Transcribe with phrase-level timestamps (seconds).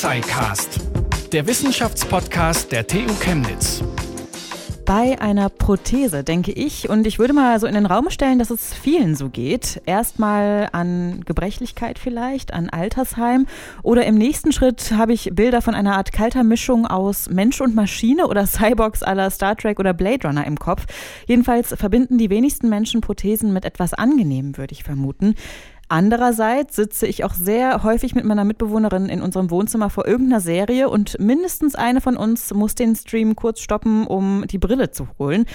[0.00, 0.80] Tuxicast,
[1.30, 3.84] der Wissenschaftspodcast der TU Chemnitz.
[4.86, 8.48] Bei einer Prothese denke ich, und ich würde mal so in den Raum stellen, dass
[8.48, 9.82] es vielen so geht.
[9.84, 13.46] Erstmal an Gebrechlichkeit vielleicht, an Altersheim.
[13.82, 17.74] Oder im nächsten Schritt habe ich Bilder von einer Art kalter Mischung aus Mensch und
[17.74, 20.86] Maschine oder Cyborgs aller Star Trek oder Blade Runner im Kopf.
[21.26, 25.34] Jedenfalls verbinden die wenigsten Menschen Prothesen mit etwas Angenehmem, würde ich vermuten.
[25.92, 30.88] Andererseits sitze ich auch sehr häufig mit meiner Mitbewohnerin in unserem Wohnzimmer vor irgendeiner Serie
[30.88, 35.46] und mindestens eine von uns muss den Stream kurz stoppen, um die Brille zu holen.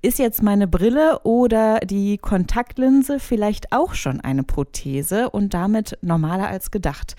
[0.00, 6.46] Ist jetzt meine Brille oder die Kontaktlinse vielleicht auch schon eine Prothese und damit normaler
[6.46, 7.16] als gedacht?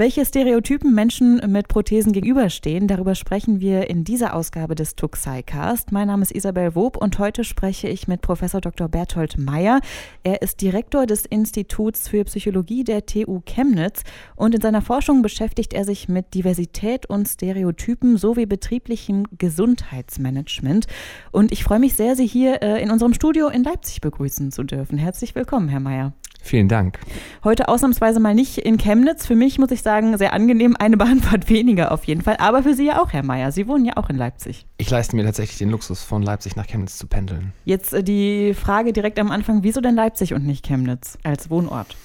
[0.00, 5.92] Welche Stereotypen Menschen mit Prothesen gegenüberstehen, darüber sprechen wir in dieser Ausgabe des Tuxi-Cast.
[5.92, 8.88] Mein Name ist Isabel Wob und heute spreche ich mit Professor Dr.
[8.88, 9.82] Berthold Meyer.
[10.22, 14.02] Er ist Direktor des Instituts für Psychologie der TU Chemnitz
[14.36, 20.86] und in seiner Forschung beschäftigt er sich mit Diversität und Stereotypen sowie betrieblichem Gesundheitsmanagement.
[21.30, 24.64] Und ich freue mich sehr, Sie hier äh, in unserem Studio in Leipzig begrüßen zu
[24.64, 24.96] dürfen.
[24.96, 26.14] Herzlich willkommen, Herr Meyer.
[26.42, 26.98] Vielen Dank.
[27.44, 29.26] Heute ausnahmsweise mal nicht in Chemnitz.
[29.26, 32.36] Für mich muss ich sagen, sehr angenehm, eine Bahnfahrt weniger auf jeden Fall.
[32.38, 33.52] Aber für Sie ja auch, Herr Mayer.
[33.52, 34.66] Sie wohnen ja auch in Leipzig.
[34.78, 37.52] Ich leiste mir tatsächlich den Luxus, von Leipzig nach Chemnitz zu pendeln.
[37.64, 41.96] Jetzt äh, die Frage direkt am Anfang, wieso denn Leipzig und nicht Chemnitz als Wohnort?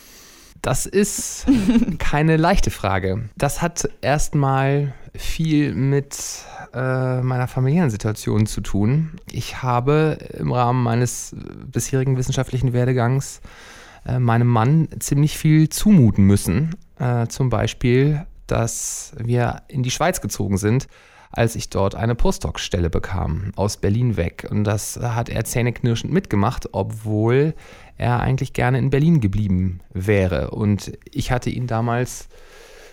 [0.61, 1.45] Das ist
[2.00, 3.30] keine leichte Frage.
[3.38, 6.17] Das hat erstmal viel mit
[6.73, 9.11] äh, meiner familiären Situation zu tun.
[9.31, 11.36] Ich habe im Rahmen meines
[11.72, 13.41] bisherigen wissenschaftlichen Werdegangs
[14.06, 16.75] äh, meinem Mann ziemlich viel zumuten müssen.
[17.00, 20.88] Äh, zum Beispiel, dass wir in die Schweiz gezogen sind,
[21.31, 24.47] als ich dort eine Postdoc-Stelle bekam, aus Berlin weg.
[24.50, 27.53] Und das hat er zähneknirschend mitgemacht, obwohl
[27.97, 30.52] er eigentlich gerne in Berlin geblieben wäre.
[30.52, 32.30] Und ich hatte ihn damals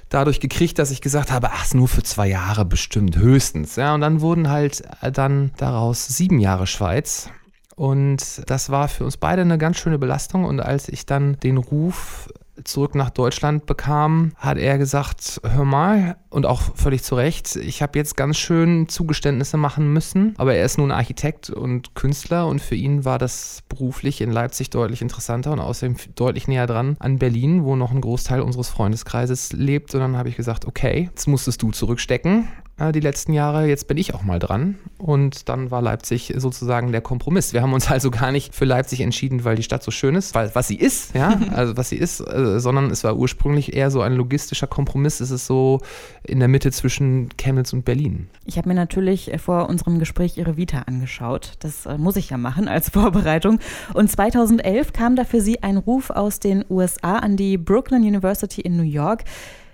[0.08, 3.76] dadurch gekriegt, dass ich gesagt habe, ach, nur für zwei Jahre bestimmt, höchstens.
[3.76, 4.82] Ja, und dann wurden halt
[5.12, 7.30] dann daraus sieben Jahre Schweiz.
[7.76, 10.44] Und das war für uns beide eine ganz schöne Belastung.
[10.44, 12.28] Und als ich dann den Ruf
[12.64, 17.82] zurück nach Deutschland bekam, hat er gesagt, hör mal, und auch völlig zu Recht, ich
[17.82, 22.60] habe jetzt ganz schön Zugeständnisse machen müssen, aber er ist nun Architekt und Künstler und
[22.60, 27.18] für ihn war das beruflich in Leipzig deutlich interessanter und außerdem deutlich näher dran an
[27.18, 29.94] Berlin, wo noch ein Großteil unseres Freundeskreises lebt.
[29.94, 32.48] Und dann habe ich gesagt, okay, jetzt musstest du zurückstecken
[32.90, 33.66] die letzten Jahre.
[33.66, 34.76] Jetzt bin ich auch mal dran.
[34.98, 37.52] Und dann war Leipzig sozusagen der Kompromiss.
[37.52, 40.34] Wir haben uns also gar nicht für Leipzig entschieden, weil die Stadt so schön ist,
[40.34, 43.90] weil was sie ist, ja, also was sie ist, äh, sondern es war ursprünglich eher
[43.90, 45.20] so ein logistischer Kompromiss.
[45.20, 45.80] Es ist so
[46.24, 48.28] in der Mitte zwischen Chemnitz und Berlin.
[48.44, 51.52] Ich habe mir natürlich äh, vor unserem Gespräch Ihre Vita angeschaut.
[51.60, 53.60] Das äh, muss ich ja machen als Vorbereitung.
[53.94, 58.62] Und 2011 kam da für Sie ein Ruf aus den USA an die Brooklyn University
[58.62, 59.24] in New York.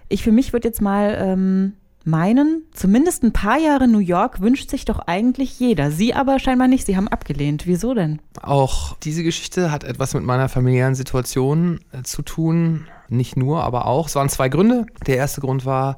[0.09, 1.75] Ich für mich würde jetzt mal ähm,
[2.09, 5.91] meinen, zumindest ein paar Jahre New York wünscht sich doch eigentlich jeder.
[5.91, 6.87] Sie aber scheinbar nicht.
[6.87, 7.67] Sie haben abgelehnt.
[7.67, 8.21] Wieso denn?
[8.43, 12.87] Auch diese Geschichte hat etwas mit meiner familiären Situation äh, zu tun.
[13.09, 14.09] Nicht nur, aber auch.
[14.09, 14.87] Es waren zwei Gründe.
[15.07, 15.97] Der erste Grund war,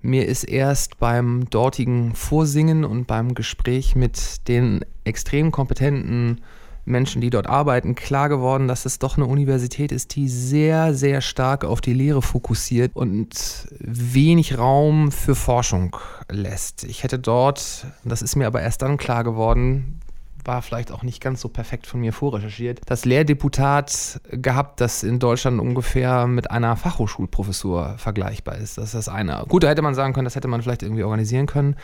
[0.00, 6.40] mir ist erst beim dortigen Vorsingen und beim Gespräch mit den extrem kompetenten
[6.88, 11.20] Menschen, die dort arbeiten, klar geworden, dass es doch eine Universität ist, die sehr, sehr
[11.20, 15.96] stark auf die Lehre fokussiert und wenig Raum für Forschung
[16.30, 16.84] lässt.
[16.84, 20.00] Ich hätte dort, das ist mir aber erst dann klar geworden,
[20.48, 25.18] war vielleicht auch nicht ganz so perfekt von mir vorrecherchiert, das Lehrdeputat gehabt, das in
[25.18, 28.78] Deutschland ungefähr mit einer Fachhochschulprofessur vergleichbar ist.
[28.78, 29.44] Das ist das eine.
[29.46, 31.76] Gut, da hätte man sagen können, das hätte man vielleicht irgendwie organisieren können.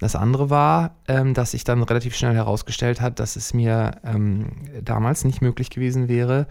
[0.00, 4.52] Das andere war, ähm, dass sich dann relativ schnell herausgestellt hat, dass es mir ähm,
[4.82, 6.46] damals nicht möglich gewesen wäre,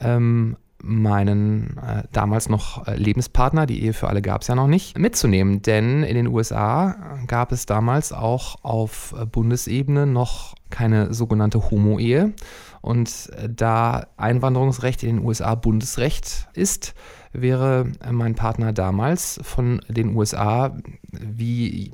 [0.00, 4.66] ähm, meinen äh, damals noch äh, Lebenspartner, die Ehe für alle gab es ja noch
[4.66, 5.62] nicht, mitzunehmen.
[5.62, 12.32] Denn in den USA gab es damals auch auf Bundesebene noch keine sogenannte Homo-Ehe.
[12.80, 16.94] Und äh, da Einwanderungsrecht in den USA Bundesrecht ist,
[17.32, 20.76] wäre mein Partner damals von den USA
[21.12, 21.92] wie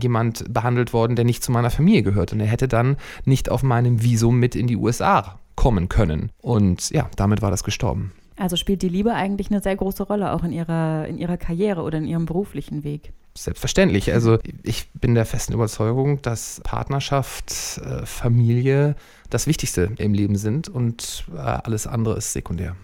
[0.00, 2.32] jemand behandelt worden, der nicht zu meiner Familie gehört.
[2.32, 6.30] Und er hätte dann nicht auf meinem Visum mit in die USA kommen können.
[6.42, 8.12] Und ja, damit war das gestorben.
[8.36, 11.82] Also spielt die Liebe eigentlich eine sehr große Rolle auch in ihrer, in ihrer Karriere
[11.82, 13.12] oder in ihrem beruflichen Weg?
[13.36, 14.12] Selbstverständlich.
[14.12, 18.96] Also ich bin der festen Überzeugung, dass Partnerschaft, äh, Familie
[19.30, 22.76] das Wichtigste im Leben sind und äh, alles andere ist sekundär.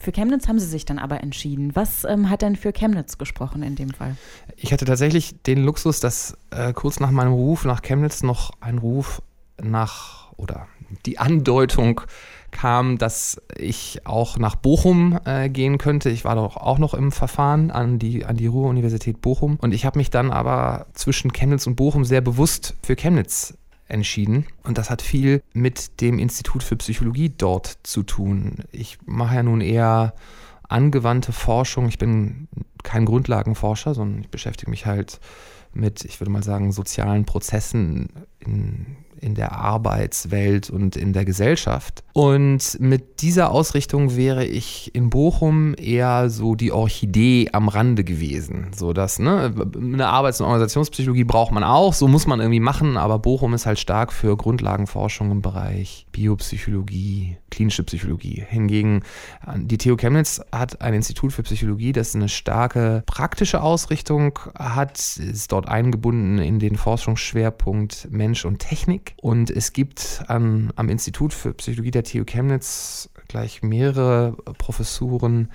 [0.00, 1.74] Für Chemnitz haben Sie sich dann aber entschieden.
[1.74, 4.16] Was ähm, hat denn für Chemnitz gesprochen in dem Fall?
[4.56, 8.78] Ich hatte tatsächlich den Luxus, dass äh, kurz nach meinem Ruf nach Chemnitz noch ein
[8.78, 9.22] Ruf
[9.60, 10.68] nach oder
[11.04, 12.00] die Andeutung
[12.50, 16.10] kam, dass ich auch nach Bochum äh, gehen könnte.
[16.10, 19.58] Ich war doch auch noch im Verfahren an die, an die Ruhr-Universität Bochum.
[19.60, 24.46] Und ich habe mich dann aber zwischen Chemnitz und Bochum sehr bewusst für Chemnitz entschieden.
[24.62, 28.64] Und das hat viel mit dem Institut für Psychologie dort zu tun.
[28.70, 30.14] Ich mache ja nun eher
[30.68, 31.88] angewandte Forschung.
[31.88, 32.48] Ich bin
[32.82, 35.20] kein Grundlagenforscher, sondern ich beschäftige mich halt
[35.72, 42.02] mit, ich würde mal sagen, sozialen Prozessen in in der Arbeitswelt und in der Gesellschaft.
[42.12, 48.72] Und mit dieser Ausrichtung wäre ich in Bochum eher so die Orchidee am Rande gewesen.
[48.74, 52.96] So dass, ne, eine Arbeits- und Organisationspsychologie braucht man auch, so muss man irgendwie machen,
[52.96, 58.44] aber Bochum ist halt stark für Grundlagenforschung im Bereich Biopsychologie, klinische Psychologie.
[58.48, 59.02] Hingegen
[59.56, 65.52] die TU Chemnitz hat ein Institut für Psychologie, das eine starke praktische Ausrichtung hat, ist
[65.52, 71.54] dort eingebunden in den Forschungsschwerpunkt Mensch und Technik und es gibt an, am Institut für
[71.54, 75.50] Psychologie der TU Chemnitz gleich mehrere Professuren,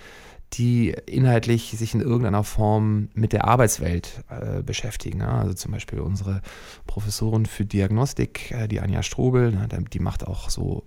[0.54, 5.20] die inhaltlich sich in irgendeiner Form mit der Arbeitswelt äh, beschäftigen.
[5.20, 5.40] Ja?
[5.40, 6.42] Also zum Beispiel unsere
[6.86, 10.84] Professorin für Diagnostik, äh, die Anja Strobel, ne, die macht auch so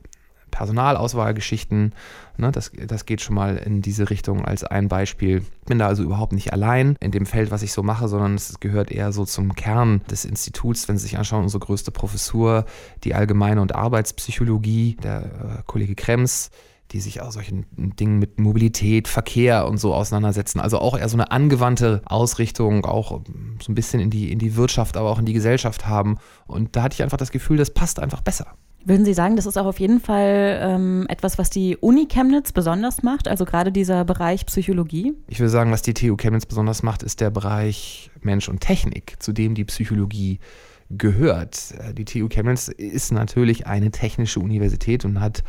[0.56, 1.92] Personalauswahlgeschichten.
[2.38, 5.42] Ne, das, das geht schon mal in diese Richtung als ein Beispiel.
[5.60, 8.36] Ich bin da also überhaupt nicht allein in dem Feld, was ich so mache, sondern
[8.36, 10.88] es gehört eher so zum Kern des Instituts.
[10.88, 12.64] Wenn Sie sich anschauen, unsere größte Professur,
[13.04, 16.50] die Allgemeine und Arbeitspsychologie, der äh, Kollege Krems,
[16.92, 20.60] die sich auch solchen Dingen mit Mobilität, Verkehr und so auseinandersetzen.
[20.60, 23.20] Also auch eher so eine angewandte Ausrichtung, auch
[23.62, 26.16] so ein bisschen in die, in die Wirtschaft, aber auch in die Gesellschaft haben.
[26.46, 28.46] Und da hatte ich einfach das Gefühl, das passt einfach besser.
[28.86, 32.52] Würden Sie sagen, das ist auch auf jeden Fall ähm, etwas, was die Uni Chemnitz
[32.52, 35.12] besonders macht, also gerade dieser Bereich Psychologie?
[35.26, 39.16] Ich würde sagen, was die TU Chemnitz besonders macht, ist der Bereich Mensch und Technik,
[39.18, 40.38] zu dem die Psychologie
[40.88, 41.74] gehört.
[41.80, 45.42] Äh, die TU Chemnitz ist natürlich eine technische Universität und hat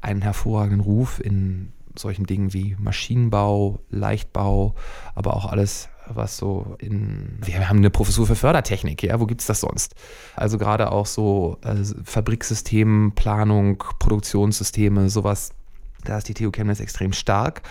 [0.00, 4.76] einen hervorragenden Ruf in solchen Dingen wie Maschinenbau, Leichtbau,
[5.16, 7.38] aber auch alles was so in.
[7.44, 9.94] Wir haben eine Professur für Fördertechnik, ja, wo gibt es das sonst?
[10.36, 15.52] Also gerade auch so äh, Fabriksystem, Planung, Produktionssysteme, sowas,
[16.04, 17.62] da ist die TU Chemnitz extrem stark.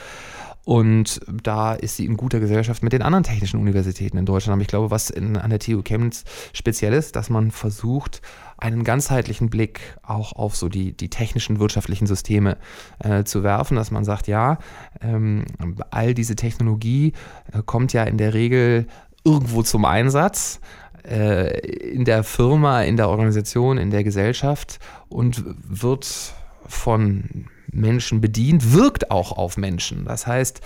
[0.65, 4.53] Und da ist sie in guter Gesellschaft mit den anderen technischen Universitäten in Deutschland.
[4.53, 8.21] Aber ich glaube, was in, an der TU Chemnitz speziell ist, dass man versucht,
[8.57, 12.57] einen ganzheitlichen Blick auch auf so die, die technischen wirtschaftlichen Systeme
[12.99, 14.57] äh, zu werfen, dass man sagt, ja,
[15.01, 15.45] ähm,
[15.91, 17.13] all diese Technologie
[17.51, 18.87] äh, kommt ja in der Regel
[19.23, 20.59] irgendwo zum Einsatz
[21.05, 24.79] äh, in der Firma, in der Organisation, in der Gesellschaft
[25.09, 26.33] und wird
[26.65, 30.05] von Menschen bedient, wirkt auch auf Menschen.
[30.05, 30.61] Das heißt,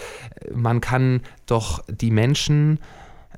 [0.53, 2.79] man kann doch die Menschen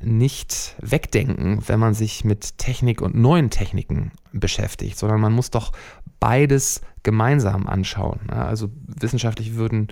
[0.01, 5.71] nicht wegdenken, wenn man sich mit Technik und neuen Techniken beschäftigt, sondern man muss doch
[6.19, 8.29] beides gemeinsam anschauen.
[8.29, 9.87] Also wissenschaftlich würden,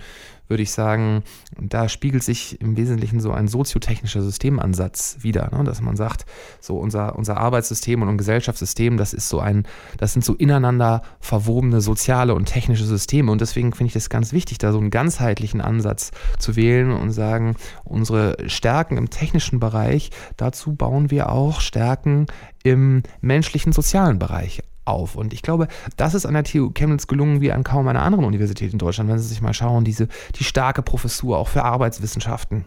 [0.48, 1.22] würde ich sagen,
[1.60, 5.64] da spiegelt sich im Wesentlichen so ein soziotechnischer Systemansatz wieder, ne?
[5.64, 6.24] dass man sagt,
[6.60, 9.66] so unser, unser Arbeitssystem und unser Gesellschaftssystem, das ist so ein,
[9.98, 14.32] das sind so ineinander verwobene soziale und technische Systeme und deswegen finde ich das ganz
[14.32, 20.10] wichtig, da so einen ganzheitlichen Ansatz zu wählen und sagen, unsere Stärken im technischen Bereich,
[20.36, 22.26] dazu bauen wir auch Stärken
[22.62, 25.16] im menschlichen sozialen Bereich auf.
[25.16, 28.24] Und ich glaube, das ist an der TU Chemnitz gelungen wie an kaum einer anderen
[28.24, 32.64] Universität in Deutschland, wenn Sie sich mal schauen, diese, die starke Professur auch für Arbeitswissenschaften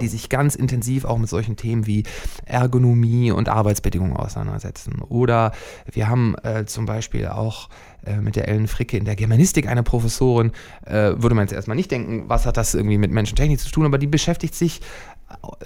[0.00, 2.04] die sich ganz intensiv auch mit solchen Themen wie
[2.44, 5.00] Ergonomie und Arbeitsbedingungen auseinandersetzen.
[5.08, 5.52] Oder
[5.90, 7.68] wir haben äh, zum Beispiel auch
[8.04, 10.52] äh, mit der Ellen Fricke in der Germanistik eine Professorin,
[10.84, 13.86] äh, würde man jetzt erstmal nicht denken, was hat das irgendwie mit Menschentechnik zu tun,
[13.86, 14.80] aber die beschäftigt sich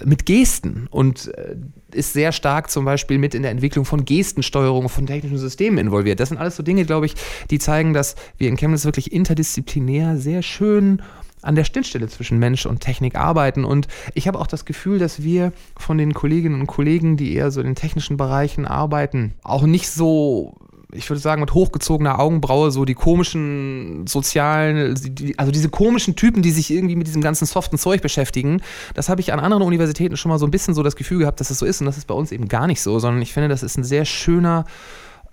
[0.03, 1.55] mit Gesten und äh,
[1.91, 6.19] ist sehr stark zum Beispiel mit in der Entwicklung von Gestensteuerung von technischen Systemen involviert.
[6.19, 7.15] Das sind alles so Dinge, glaube ich,
[7.49, 11.01] die zeigen, dass wir in Chemnitz wirklich interdisziplinär sehr schön
[11.41, 13.65] an der Schnittstelle zwischen Mensch und Technik arbeiten.
[13.65, 17.51] Und ich habe auch das Gefühl, dass wir von den Kolleginnen und Kollegen, die eher
[17.51, 20.55] so in den technischen Bereichen arbeiten, auch nicht so
[20.93, 24.95] ich würde sagen, mit hochgezogener Augenbraue so die komischen sozialen,
[25.37, 28.61] also diese komischen Typen, die sich irgendwie mit diesem ganzen soften Zeug beschäftigen.
[28.93, 31.39] Das habe ich an anderen Universitäten schon mal so ein bisschen so das Gefühl gehabt,
[31.39, 31.81] dass es das so ist.
[31.81, 33.83] Und das ist bei uns eben gar nicht so, sondern ich finde, das ist ein
[33.83, 34.65] sehr schöner,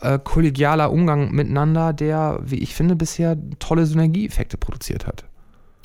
[0.01, 5.25] äh, kollegialer Umgang miteinander, der, wie ich finde, bisher tolle Synergieeffekte produziert hat.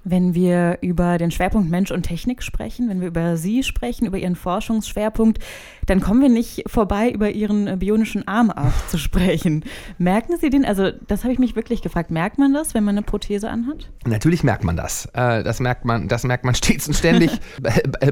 [0.04, 4.18] Wenn wir über den Schwerpunkt Mensch und Technik sprechen, wenn wir über Sie sprechen, über
[4.18, 5.40] Ihren Forschungsschwerpunkt,
[5.86, 9.64] dann kommen wir nicht vorbei, über Ihren bionischen Arm auch zu sprechen.
[9.98, 10.66] Merken Sie den?
[10.66, 12.12] Also, das habe ich mich wirklich gefragt.
[12.12, 13.90] Merkt man das, wenn man eine Prothese anhat?
[14.06, 15.06] Natürlich merkt man das.
[15.14, 17.32] Äh, das merkt man, das merkt man stets und ständig.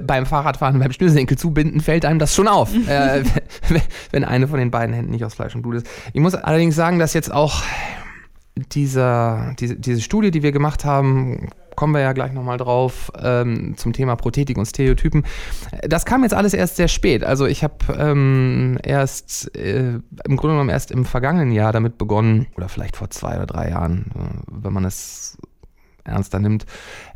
[0.02, 3.24] beim Fahrradfahren, beim Schnürsenkel zubinden, fällt einem das schon auf, äh,
[4.12, 5.88] wenn eine von den beiden Händen nicht aus Fleisch und Blut ist.
[6.14, 7.64] Ich muss allerdings sagen, dass jetzt auch
[8.56, 13.76] dieser, diese, diese Studie, die wir gemacht haben, kommen wir ja gleich nochmal drauf, ähm,
[13.78, 15.24] zum Thema Prothetik und Stereotypen.
[15.88, 17.24] Das kam jetzt alles erst sehr spät.
[17.24, 22.48] Also ich habe ähm, erst, äh, im Grunde genommen erst im vergangenen Jahr damit begonnen,
[22.56, 25.38] oder vielleicht vor zwei oder drei Jahren, äh, wenn man es
[26.04, 26.66] ernster nimmt,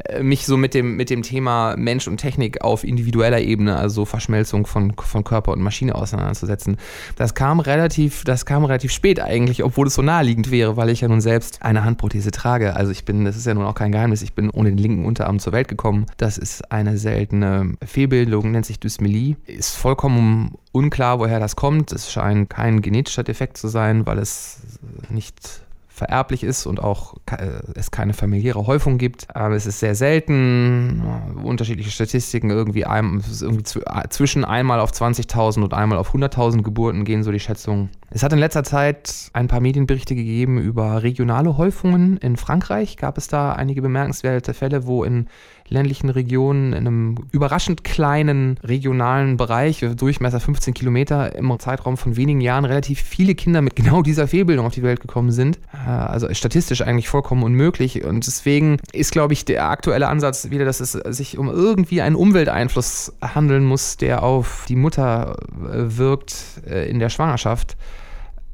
[0.05, 4.05] äh, mich so mit dem, mit dem Thema Mensch und Technik auf individueller Ebene, also
[4.05, 6.77] Verschmelzung von, von Körper und Maschine auseinanderzusetzen.
[7.15, 11.01] Das kam relativ, das kam relativ spät eigentlich, obwohl es so naheliegend wäre, weil ich
[11.01, 12.75] ja nun selbst eine Handprothese trage.
[12.75, 15.05] Also ich bin, das ist ja nun auch kein Geheimnis, ich bin ohne den linken
[15.05, 16.05] Unterarm zur Welt gekommen.
[16.17, 19.35] Das ist eine seltene Fehlbildung, nennt sich Dysmelie.
[19.45, 21.91] Ist vollkommen unklar, woher das kommt.
[21.91, 24.61] Es scheint kein genetischer Defekt zu sein, weil es
[25.09, 25.64] nicht
[25.95, 29.33] vererblich ist und auch äh, es keine familiäre Häufung gibt.
[29.33, 31.01] Aber es ist sehr selten.
[31.41, 37.05] Unterschiedliche Statistiken, irgendwie, ein, irgendwie äh, zwischen einmal auf 20.000 und einmal auf 100.000 Geburten
[37.05, 37.89] gehen so die Schätzungen.
[38.09, 42.17] Es hat in letzter Zeit ein paar Medienberichte gegeben über regionale Häufungen.
[42.17, 45.27] In Frankreich gab es da einige bemerkenswerte Fälle, wo in
[45.67, 52.41] ländlichen Regionen in einem überraschend kleinen regionalen Bereich, Durchmesser 15 Kilometer, im Zeitraum von wenigen
[52.41, 55.59] Jahren relativ viele Kinder mit genau dieser Fehlbildung auf die Welt gekommen sind.
[55.73, 58.03] Äh, also statistisch eigentlich vollkommen unmöglich.
[58.03, 62.15] Und deswegen ist, glaube ich, der aktuelle Ansatz wieder, dass es sich um irgendwie einen
[62.15, 67.75] Umwelteinfluss handeln muss, der auf die Mutter äh, wirkt äh, in der Schwangerschaft.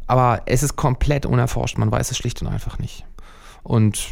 [0.08, 1.78] Aber es ist komplett unerforscht.
[1.78, 3.06] Man weiß es schlicht und einfach nicht.
[3.64, 4.08] Und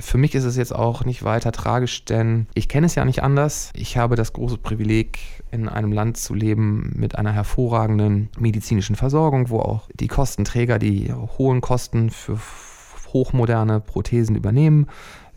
[0.00, 3.22] für mich ist es jetzt auch nicht weiter tragisch, denn ich kenne es ja nicht
[3.22, 3.70] anders.
[3.74, 5.18] Ich habe das große Privileg,
[5.52, 11.12] in einem Land zu leben mit einer hervorragenden medizinischen Versorgung, wo auch die Kostenträger die
[11.12, 12.38] hohen Kosten für
[13.12, 14.86] hochmoderne Prothesen übernehmen.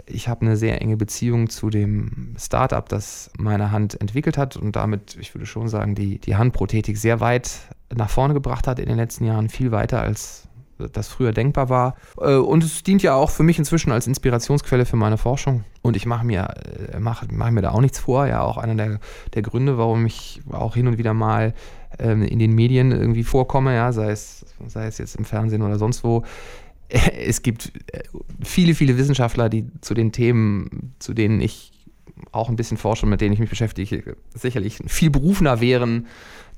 [0.05, 4.75] Ich habe eine sehr enge Beziehung zu dem Startup, das meine Hand entwickelt hat und
[4.75, 7.51] damit, ich würde schon sagen, die, die Handprothetik sehr weit
[7.95, 10.47] nach vorne gebracht hat in den letzten Jahren, viel weiter als
[10.91, 11.95] das früher denkbar war.
[12.19, 15.63] Äh, und es dient ja auch für mich inzwischen als Inspirationsquelle für meine Forschung.
[15.81, 16.47] Und ich mache mir,
[16.91, 18.27] äh, mach, mach mir da auch nichts vor.
[18.27, 18.99] Ja, auch einer der,
[19.33, 21.53] der Gründe, warum ich auch hin und wieder mal
[21.99, 25.77] ähm, in den Medien irgendwie vorkomme, ja, sei es, sei es jetzt im Fernsehen oder
[25.77, 26.23] sonst wo.
[26.89, 28.03] Es gibt äh,
[28.43, 31.71] viele, viele Wissenschaftler, die zu den Themen, zu denen ich
[32.31, 36.07] auch ein bisschen forsche, mit denen ich mich beschäftige, sicherlich viel berufener wären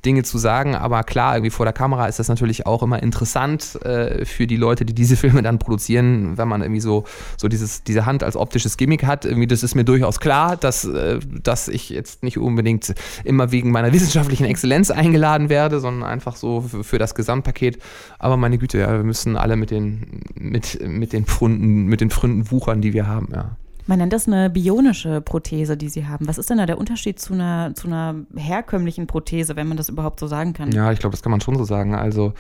[0.06, 0.76] Dinge zu sagen.
[0.76, 4.58] Aber klar, irgendwie vor der Kamera ist das natürlich auch immer interessant äh, für die
[4.58, 7.06] Leute, die diese Filme dann produzieren, wenn man irgendwie so,
[7.38, 9.26] so dieses, diese Hand als optisches Gimmick hat.
[9.26, 12.94] Irgendwie, das ist mir durchaus klar, dass, äh, dass ich jetzt nicht unbedingt
[13.24, 17.80] immer wegen meiner wissenschaftlichen Exzellenz eingeladen werde, sondern einfach so für, das Gesamtpaket.
[18.20, 22.10] Aber meine Güte, ja, wir müssen alle mit den, mit, mit den Pfunden, mit den
[22.10, 23.58] Pfründen wuchern, die wir haben, ja.
[23.88, 26.28] Man nennt das eine bionische Prothese, die Sie haben.
[26.28, 29.90] Was ist denn da der Unterschied zu einer, zu einer herkömmlichen Prothese, wenn man das
[29.90, 30.72] überhaupt so sagen kann?
[30.72, 31.94] Ja, ich glaube, das kann man schon so sagen.
[31.94, 32.34] Also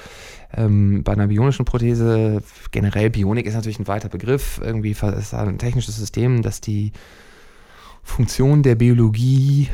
[0.55, 4.59] ähm, bei einer bionischen Prothese, generell Bionik ist natürlich ein weiter Begriff.
[4.63, 6.93] Irgendwie ist ein technisches System, das die
[8.01, 9.69] Funktion der Biologie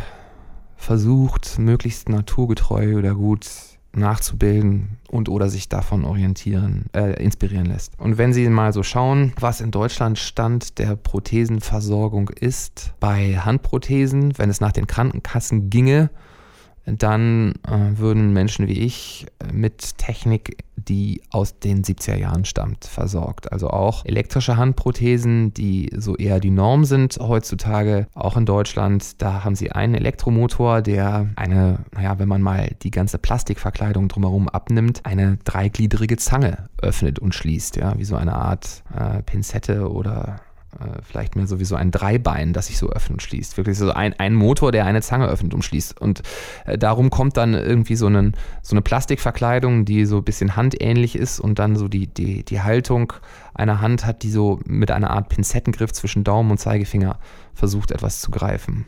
[0.75, 3.47] versucht, möglichst naturgetreu oder gut
[3.93, 7.99] nachzubilden und oder sich davon orientieren, äh, inspirieren lässt.
[7.99, 14.37] Und wenn Sie mal so schauen, was in Deutschland Stand der Prothesenversorgung ist, bei Handprothesen,
[14.37, 16.09] wenn es nach den Krankenkassen ginge,
[16.85, 22.85] dann äh, würden Menschen wie ich äh, mit Technik, die aus den 70er Jahren stammt,
[22.85, 23.51] versorgt.
[23.51, 29.21] Also auch elektrische Handprothesen, die so eher die Norm sind heutzutage, auch in Deutschland.
[29.21, 34.49] Da haben sie einen Elektromotor, der eine, naja, wenn man mal die ganze Plastikverkleidung drumherum
[34.49, 40.41] abnimmt, eine dreigliedrige Zange öffnet und schließt, ja, wie so eine Art äh, Pinzette oder
[40.79, 43.57] äh, vielleicht mehr sowieso ein Dreibein, das sich so öffnet und schließt.
[43.57, 45.99] Wirklich so ein, ein Motor, der eine Zange öffnet und schließt.
[45.99, 46.21] Und
[46.65, 51.15] äh, darum kommt dann irgendwie so, einen, so eine Plastikverkleidung, die so ein bisschen handähnlich
[51.15, 53.13] ist und dann so die, die, die Haltung
[53.53, 57.19] einer Hand hat, die so mit einer Art Pinzettengriff zwischen Daumen und Zeigefinger
[57.53, 58.85] versucht, etwas zu greifen.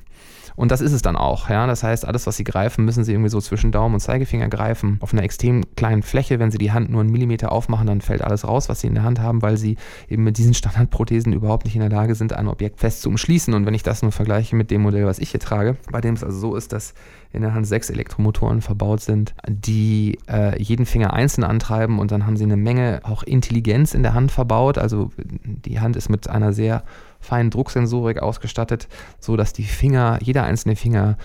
[0.55, 1.50] Und das ist es dann auch.
[1.50, 1.67] Ja?
[1.67, 4.98] Das heißt, alles, was Sie greifen, müssen Sie irgendwie so zwischen Daumen und Zeigefinger greifen.
[5.01, 8.22] Auf einer extrem kleinen Fläche, wenn Sie die Hand nur einen Millimeter aufmachen, dann fällt
[8.22, 11.65] alles raus, was Sie in der Hand haben, weil Sie eben mit diesen Standardprothesen überhaupt
[11.65, 13.53] nicht in der Lage sind, ein Objekt fest zu umschließen.
[13.53, 16.13] Und wenn ich das nur vergleiche mit dem Modell, was ich hier trage, bei dem
[16.15, 16.93] es also so ist, dass
[17.33, 22.27] in der Hand sechs Elektromotoren verbaut sind, die äh, jeden Finger einzeln antreiben und dann
[22.27, 24.77] haben sie eine Menge auch Intelligenz in der Hand verbaut.
[24.77, 26.83] Also die Hand ist mit einer sehr
[27.24, 28.88] feinen Drucksensorik ausgestattet,
[29.20, 31.18] so dass die Finger, jeder einzelne Finger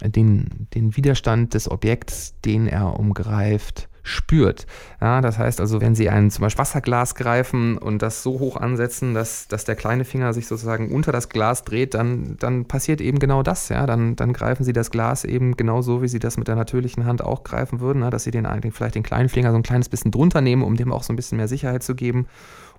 [0.00, 4.66] den, den Widerstand des Objekts, den er umgreift, spürt.
[5.00, 8.56] Ja, das heißt also, wenn Sie ein zum Beispiel Wasserglas greifen und das so hoch
[8.56, 13.00] ansetzen, dass, dass der kleine Finger sich sozusagen unter das Glas dreht, dann, dann passiert
[13.00, 13.68] eben genau das.
[13.68, 13.86] Ja?
[13.86, 17.22] Dann, dann greifen Sie das Glas eben genauso, wie Sie das mit der natürlichen Hand
[17.22, 18.10] auch greifen würden, ja?
[18.10, 20.92] dass Sie den, vielleicht den kleinen Finger so ein kleines bisschen drunter nehmen, um dem
[20.92, 22.26] auch so ein bisschen mehr Sicherheit zu geben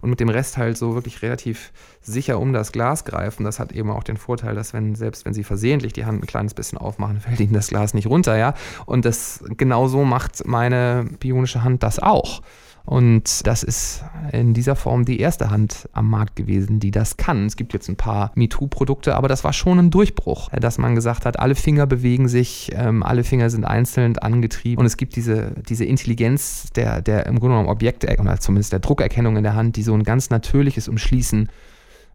[0.03, 3.45] und mit dem Rest halt so wirklich relativ sicher um das Glas greifen.
[3.45, 6.27] Das hat eben auch den Vorteil, dass wenn, selbst wenn sie versehentlich die Hand ein
[6.27, 8.53] kleines bisschen aufmachen, fällt ihnen das Glas nicht runter, ja.
[8.85, 12.41] Und das genauso macht meine bionische Hand das auch.
[12.85, 17.45] Und das ist in dieser Form die erste Hand am Markt gewesen, die das kann.
[17.45, 21.25] Es gibt jetzt ein paar MeToo-Produkte, aber das war schon ein Durchbruch, dass man gesagt
[21.25, 25.53] hat, alle Finger bewegen sich, ähm, alle Finger sind einzeln angetrieben und es gibt diese,
[25.69, 29.77] diese Intelligenz der, der im Grunde genommen Objekte oder zumindest der Druckerkennung in der Hand,
[29.77, 31.49] die so ein ganz natürliches Umschließen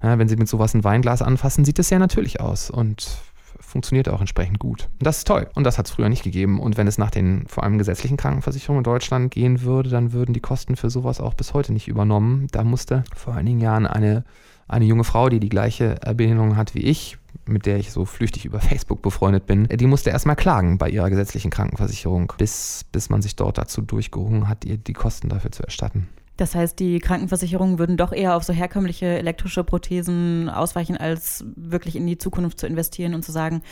[0.02, 2.70] ja, wenn Sie mit sowas ein Weinglas anfassen, sieht es sehr natürlich aus.
[2.70, 3.18] Und
[3.61, 4.88] funktioniert auch entsprechend gut.
[4.99, 5.49] Und das ist toll.
[5.55, 6.61] Und das hat es früher nicht gegeben.
[6.61, 10.33] Und wenn es nach den vor allem gesetzlichen Krankenversicherungen in Deutschland gehen würde, dann würden
[10.33, 12.49] die Kosten für sowas auch bis heute nicht übernommen.
[12.50, 14.25] Da musste vor einigen Jahren eine,
[14.69, 18.45] eine junge Frau, die die gleiche Erbehinderung hat wie ich, mit der ich so flüchtig
[18.45, 23.23] über Facebook befreundet bin, die musste erstmal klagen bei ihrer gesetzlichen Krankenversicherung, bis, bis man
[23.23, 26.09] sich dort dazu durchgerungen hat, ihr die Kosten dafür zu erstatten.
[26.38, 31.97] Das heißt, die Krankenversicherungen würden doch eher auf so herkömmliche elektrische Prothesen ausweichen, als wirklich
[31.97, 33.62] in die Zukunft zu investieren und zu sagen,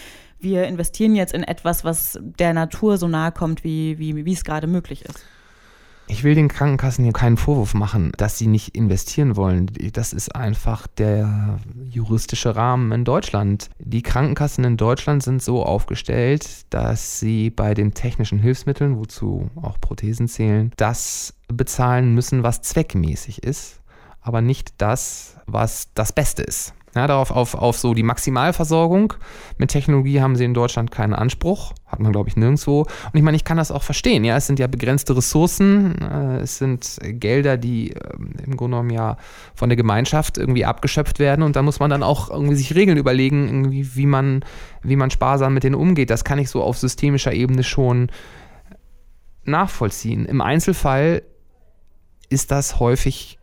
[0.40, 4.42] wir investieren jetzt in etwas, was der Natur so nahe kommt, wie, wie, wie es
[4.42, 5.24] gerade möglich ist.
[6.08, 9.70] Ich will den Krankenkassen hier keinen Vorwurf machen, dass sie nicht investieren wollen.
[9.92, 13.70] Das ist einfach der juristische Rahmen in Deutschland.
[13.78, 19.80] Die Krankenkassen in Deutschland sind so aufgestellt, dass sie bei den technischen Hilfsmitteln, wozu auch
[19.80, 23.80] Prothesen zählen, das bezahlen müssen, was zweckmäßig ist,
[24.20, 26.74] aber nicht das, was das Beste ist.
[26.96, 29.12] Ja, darauf auf, auf so die Maximalversorgung.
[29.58, 31.74] Mit Technologie haben sie in Deutschland keinen Anspruch.
[31.84, 32.80] Hat man, glaube ich, nirgendwo.
[32.80, 34.24] Und ich meine, ich kann das auch verstehen.
[34.24, 36.00] Ja, es sind ja begrenzte Ressourcen.
[36.00, 37.98] Äh, es sind Gelder, die äh,
[38.46, 39.18] im Grunde genommen ja
[39.54, 41.42] von der Gemeinschaft irgendwie abgeschöpft werden.
[41.42, 44.42] Und da muss man dann auch irgendwie sich Regeln überlegen, irgendwie, wie man,
[44.82, 46.08] wie man sparsam mit denen umgeht.
[46.08, 48.08] Das kann ich so auf systemischer Ebene schon
[49.44, 50.24] nachvollziehen.
[50.24, 51.24] Im Einzelfall
[52.28, 53.38] ist das häufig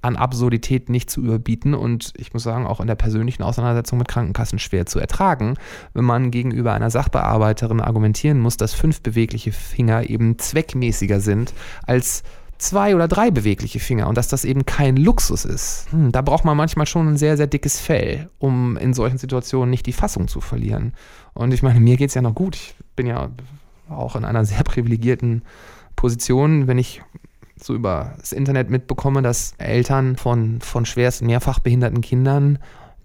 [0.00, 4.08] an Absurdität nicht zu überbieten und ich muss sagen, auch in der persönlichen Auseinandersetzung mit
[4.08, 5.54] Krankenkassen schwer zu ertragen,
[5.92, 11.52] wenn man gegenüber einer Sachbearbeiterin argumentieren muss, dass fünf bewegliche Finger eben zweckmäßiger sind
[11.84, 12.22] als
[12.58, 15.86] zwei oder drei bewegliche Finger und dass das eben kein Luxus ist.
[15.90, 19.70] Hm, da braucht man manchmal schon ein sehr, sehr dickes Fell, um in solchen Situationen
[19.70, 20.92] nicht die Fassung zu verlieren.
[21.34, 22.56] Und ich meine, mir geht es ja noch gut.
[22.56, 23.30] Ich bin ja
[23.88, 25.42] auch in einer sehr privilegierten
[25.96, 27.02] Position, wenn ich
[27.64, 32.58] so über das Internet mitbekomme, dass Eltern von, von schwerst mehrfach behinderten Kindern,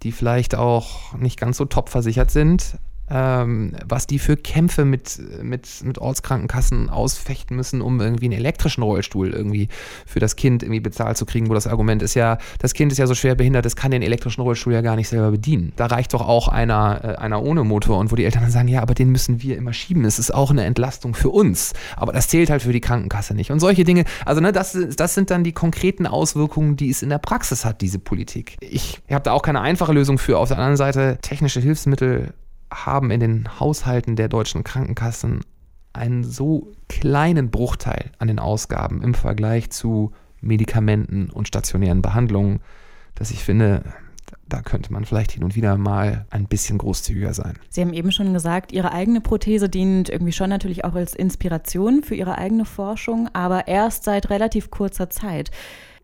[0.03, 2.77] die vielleicht auch nicht ganz so top versichert sind,
[3.09, 8.83] ähm, was die für Kämpfe mit, mit, mit Ortskrankenkassen ausfechten müssen, um irgendwie einen elektrischen
[8.83, 9.67] Rollstuhl irgendwie
[10.05, 12.97] für das Kind irgendwie bezahlt zu kriegen, wo das Argument ist ja, das Kind ist
[12.97, 15.73] ja so schwer behindert, es kann den elektrischen Rollstuhl ja gar nicht selber bedienen.
[15.75, 18.67] Da reicht doch auch einer, äh, einer ohne Motor und wo die Eltern dann sagen,
[18.67, 20.05] ja, aber den müssen wir immer schieben.
[20.05, 21.73] Es ist auch eine Entlastung für uns.
[21.97, 23.51] Aber das zählt halt für die Krankenkasse nicht.
[23.51, 27.09] Und solche Dinge, also ne, das, das sind dann die konkreten Auswirkungen, die es in
[27.09, 28.57] der Praxis hat, diese Politik.
[28.61, 30.37] Ich habe da auch keine einfache Lösung für.
[30.37, 32.33] Auf der anderen Seite, technische Hilfsmittel
[32.73, 35.41] haben in den Haushalten der deutschen Krankenkassen
[35.93, 42.59] einen so kleinen Bruchteil an den Ausgaben im Vergleich zu Medikamenten und stationären Behandlungen,
[43.15, 43.83] dass ich finde,
[44.47, 47.53] da könnte man vielleicht hin und wieder mal ein bisschen großzügiger sein.
[47.69, 52.03] Sie haben eben schon gesagt, Ihre eigene Prothese dient irgendwie schon natürlich auch als Inspiration
[52.03, 55.51] für Ihre eigene Forschung, aber erst seit relativ kurzer Zeit.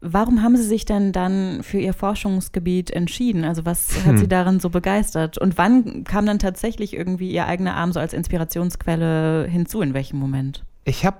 [0.01, 3.43] Warum haben Sie sich denn dann für Ihr Forschungsgebiet entschieden?
[3.43, 4.17] Also was hat hm.
[4.17, 5.37] Sie daran so begeistert?
[5.37, 9.81] Und wann kam dann tatsächlich irgendwie Ihr eigener Arm so als Inspirationsquelle hinzu?
[9.81, 10.63] In welchem Moment?
[10.85, 11.17] Ich habe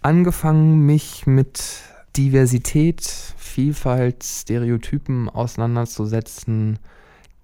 [0.00, 1.82] angefangen, mich mit
[2.16, 3.02] Diversität,
[3.36, 6.78] Vielfalt, Stereotypen auseinanderzusetzen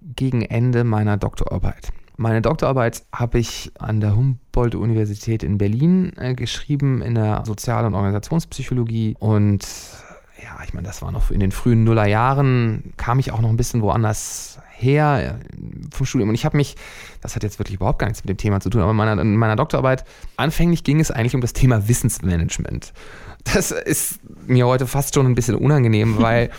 [0.01, 1.89] gegen Ende meiner Doktorarbeit.
[2.17, 7.93] Meine Doktorarbeit habe ich an der Humboldt-Universität in Berlin äh, geschrieben in der Sozial- und
[7.93, 9.67] Organisationspsychologie und
[10.41, 13.57] ja, ich meine, das war noch in den frühen Nullerjahren, kam ich auch noch ein
[13.57, 16.29] bisschen woanders her äh, vom Studium.
[16.29, 16.75] Und ich habe mich,
[17.21, 19.21] das hat jetzt wirklich überhaupt gar nichts mit dem Thema zu tun, aber in meiner,
[19.21, 20.03] in meiner Doktorarbeit,
[20.37, 22.93] anfänglich ging es eigentlich um das Thema Wissensmanagement.
[23.43, 26.49] Das ist mir heute fast schon ein bisschen unangenehm, weil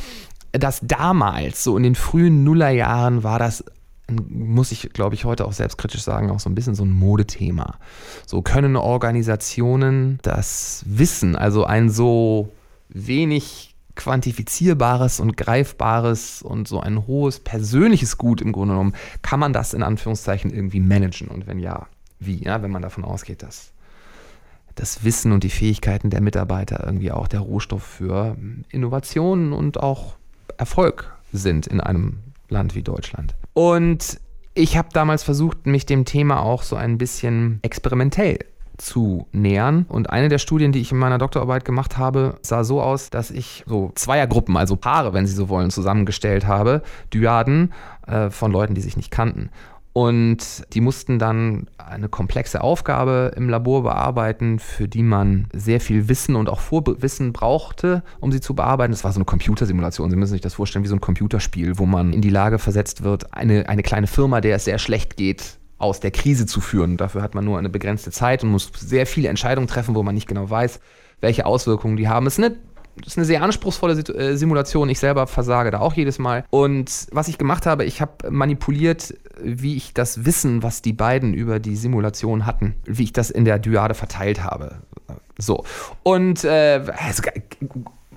[0.52, 3.64] das damals, so in den frühen Nullerjahren, war das
[4.08, 7.74] muss ich, glaube ich, heute auch selbstkritisch sagen, auch so ein bisschen so ein Modethema.
[8.24, 12.52] So können Organisationen das Wissen, also ein so
[12.96, 19.52] wenig quantifizierbares und greifbares und so ein hohes persönliches Gut im Grunde genommen, kann man
[19.52, 21.28] das in Anführungszeichen irgendwie managen?
[21.28, 21.86] Und wenn ja,
[22.20, 22.44] wie?
[22.44, 23.72] Ja, wenn man davon ausgeht, dass
[24.74, 28.36] das Wissen und die Fähigkeiten der Mitarbeiter irgendwie auch der Rohstoff für
[28.70, 30.16] Innovationen und auch
[30.58, 33.34] Erfolg sind in einem Land wie Deutschland.
[33.54, 34.20] Und
[34.54, 38.38] ich habe damals versucht, mich dem Thema auch so ein bisschen experimentell
[38.78, 39.86] zu nähern.
[39.88, 43.30] Und eine der Studien, die ich in meiner Doktorarbeit gemacht habe, sah so aus, dass
[43.30, 47.72] ich so Zweiergruppen, also Paare, wenn Sie so wollen, zusammengestellt habe, Dyaden
[48.06, 49.50] äh, von Leuten, die sich nicht kannten.
[49.96, 56.10] Und die mussten dann eine komplexe Aufgabe im Labor bearbeiten, für die man sehr viel
[56.10, 58.92] Wissen und auch Vorwissen brauchte, um sie zu bearbeiten.
[58.92, 60.10] Das war so eine Computersimulation.
[60.10, 63.04] Sie müssen sich das vorstellen wie so ein Computerspiel, wo man in die Lage versetzt
[63.04, 66.96] wird, eine, eine kleine Firma, der es sehr schlecht geht, aus der Krise zu führen.
[66.96, 70.14] Dafür hat man nur eine begrenzte Zeit und muss sehr viele Entscheidungen treffen, wo man
[70.14, 70.80] nicht genau weiß,
[71.20, 72.26] welche Auswirkungen die haben.
[72.26, 72.56] Es ist eine
[72.98, 74.88] das ist eine sehr anspruchsvolle äh, Simulation.
[74.88, 76.44] Ich selber versage da auch jedes Mal.
[76.48, 81.34] Und was ich gemacht habe, ich habe manipuliert, wie ich das Wissen, was die beiden
[81.34, 84.76] über die Simulation hatten, wie ich das in der Dyade verteilt habe.
[85.38, 85.64] So.
[86.04, 87.22] Und äh, also,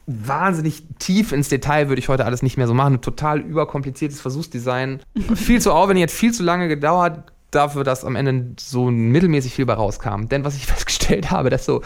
[0.07, 2.95] wahnsinnig tief ins Detail würde ich heute alles nicht mehr so machen.
[2.95, 5.01] Ein total überkompliziertes Versuchsdesign.
[5.35, 9.65] viel zu aufwendig, hat viel zu lange gedauert dafür, dass am Ende so mittelmäßig viel
[9.65, 10.27] bei rauskam.
[10.27, 11.81] Denn was ich festgestellt habe, dass so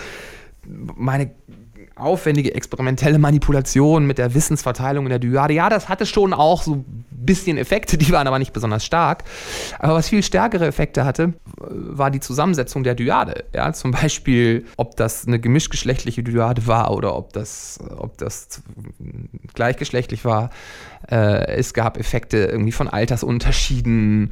[0.65, 1.32] meine
[1.95, 6.76] aufwendige experimentelle Manipulation mit der Wissensverteilung in der Dyade, ja, das hatte schon auch so
[6.76, 9.23] ein bisschen Effekte, die waren aber nicht besonders stark.
[9.80, 13.45] Aber was viel stärkere Effekte hatte, war die Zusammensetzung der Dyade.
[13.54, 18.63] Ja, zum Beispiel, ob das eine gemischgeschlechtliche Dyade war oder ob das, ob das
[19.54, 20.49] gleichgeschlechtlich war.
[21.10, 24.32] Äh, es gab Effekte irgendwie von Altersunterschieden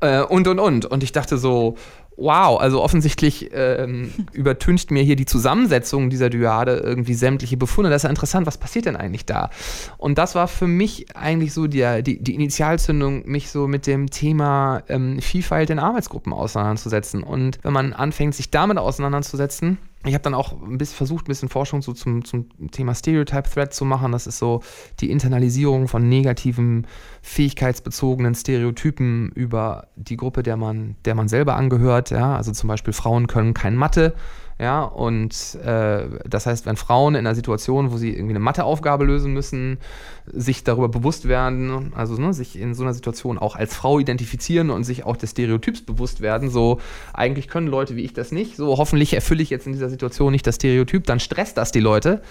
[0.00, 0.86] äh, und und und.
[0.86, 1.76] Und ich dachte so,
[2.16, 7.90] wow, also offensichtlich ähm, übertüncht mir hier die Zusammensetzung dieser Dyade irgendwie sämtliche Befunde.
[7.90, 9.50] Das ist ja interessant, was passiert denn eigentlich da?
[9.98, 14.10] Und das war für mich eigentlich so die, die, die Initialzündung, mich so mit dem
[14.10, 17.22] Thema ähm, Vielfalt in Arbeitsgruppen auseinanderzusetzen.
[17.22, 21.28] Und wenn man anfängt, sich damit auseinanderzusetzen, ich habe dann auch ein bisschen versucht, ein
[21.28, 24.12] bisschen Forschung so zum, zum Thema Stereotype Threat zu machen.
[24.12, 24.62] Das ist so
[25.00, 26.86] die Internalisierung von negativen,
[27.22, 32.10] fähigkeitsbezogenen Stereotypen über die Gruppe, der man, der man selber angehört.
[32.10, 32.36] Ja?
[32.36, 34.14] Also zum Beispiel Frauen können kein Mathe
[34.58, 39.04] ja, und äh, das heißt, wenn Frauen in einer Situation, wo sie irgendwie eine Matheaufgabe
[39.04, 39.78] lösen müssen,
[40.24, 44.70] sich darüber bewusst werden, also ne, sich in so einer Situation auch als Frau identifizieren
[44.70, 46.80] und sich auch des Stereotyps bewusst werden, so
[47.12, 50.32] eigentlich können Leute wie ich das nicht, so hoffentlich erfülle ich jetzt in dieser Situation
[50.32, 52.22] nicht das Stereotyp, dann stresst das die Leute.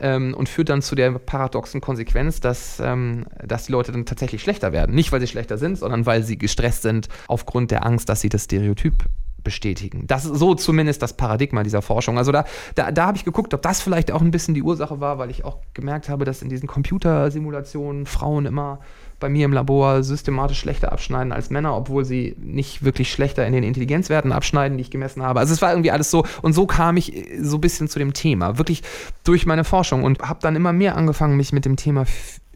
[0.00, 4.42] Ähm, und führt dann zu der paradoxen Konsequenz, dass, ähm, dass die Leute dann tatsächlich
[4.42, 4.92] schlechter werden.
[4.92, 8.28] Nicht, weil sie schlechter sind, sondern weil sie gestresst sind aufgrund der Angst, dass sie
[8.28, 9.04] das Stereotyp
[9.44, 10.06] bestätigen.
[10.06, 12.18] Das ist so zumindest das Paradigma dieser Forschung.
[12.18, 15.00] Also da, da, da habe ich geguckt, ob das vielleicht auch ein bisschen die Ursache
[15.00, 18.80] war, weil ich auch gemerkt habe, dass in diesen Computersimulationen Frauen immer
[19.20, 23.52] bei mir im Labor systematisch schlechter abschneiden als Männer, obwohl sie nicht wirklich schlechter in
[23.52, 25.40] den Intelligenzwerten abschneiden, die ich gemessen habe.
[25.40, 28.12] Also es war irgendwie alles so und so kam ich so ein bisschen zu dem
[28.12, 28.82] Thema, wirklich
[29.22, 32.04] durch meine Forschung und habe dann immer mehr angefangen, mich mit dem Thema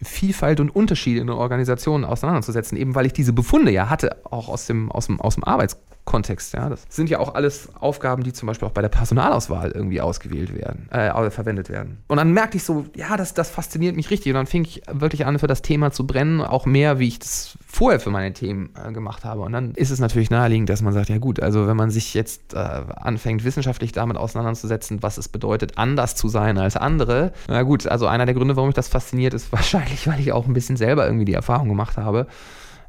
[0.02, 4.66] Vielfalt und Unterschiede in Organisationen auseinanderzusetzen, eben weil ich diese Befunde ja hatte, auch aus
[4.66, 6.54] dem, aus dem, aus dem Arbeits Kontext.
[6.54, 10.00] Ja, das sind ja auch alles Aufgaben, die zum Beispiel auch bei der Personalauswahl irgendwie
[10.00, 11.98] ausgewählt werden, äh, verwendet werden.
[12.08, 14.32] Und dann merkte ich so, ja, das, das fasziniert mich richtig.
[14.32, 17.18] Und dann fing ich wirklich an, für das Thema zu brennen, auch mehr, wie ich
[17.18, 19.42] das vorher für meine Themen äh, gemacht habe.
[19.42, 22.14] Und dann ist es natürlich naheliegend, dass man sagt, ja gut, also wenn man sich
[22.14, 27.62] jetzt äh, anfängt, wissenschaftlich damit auseinanderzusetzen, was es bedeutet, anders zu sein als andere, na
[27.64, 30.54] gut, also einer der Gründe, warum mich das fasziniert, ist wahrscheinlich, weil ich auch ein
[30.54, 32.26] bisschen selber irgendwie die Erfahrung gemacht habe.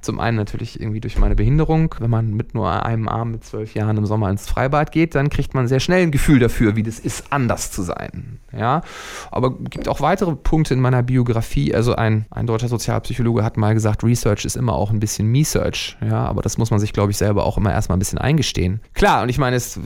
[0.01, 1.93] Zum einen natürlich irgendwie durch meine Behinderung.
[1.99, 5.29] Wenn man mit nur einem Arm mit zwölf Jahren im Sommer ins Freibad geht, dann
[5.29, 8.39] kriegt man sehr schnell ein Gefühl dafür, wie das ist, anders zu sein.
[8.57, 8.81] Ja,
[9.29, 11.75] aber gibt auch weitere Punkte in meiner Biografie.
[11.75, 15.97] Also ein, ein deutscher Sozialpsychologe hat mal gesagt, Research ist immer auch ein bisschen Me-Search.
[16.01, 18.79] Ja, aber das muss man sich, glaube ich, selber auch immer erstmal ein bisschen eingestehen.
[18.93, 19.77] Klar, und ich meine, es,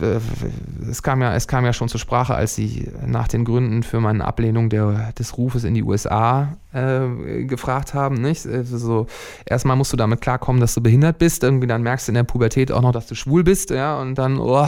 [0.89, 3.99] es, kam ja, es kam ja schon zur Sprache, als sie nach den Gründen für
[3.99, 8.15] meine Ablehnung der, des Rufes in die USA äh, gefragt haben.
[8.15, 8.45] Nicht?
[8.45, 9.07] Also so,
[9.45, 11.43] erstmal musst du damit klarkommen, dass du behindert bist.
[11.43, 13.69] Irgendwie dann merkst du in der Pubertät auch noch, dass du schwul bist.
[13.69, 14.67] Ja, und dann, oh,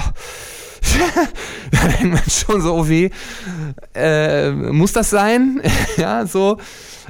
[1.71, 3.10] da denkt man schon so, oh weh,
[3.93, 5.62] äh, muss das sein?
[5.98, 6.58] ja, so.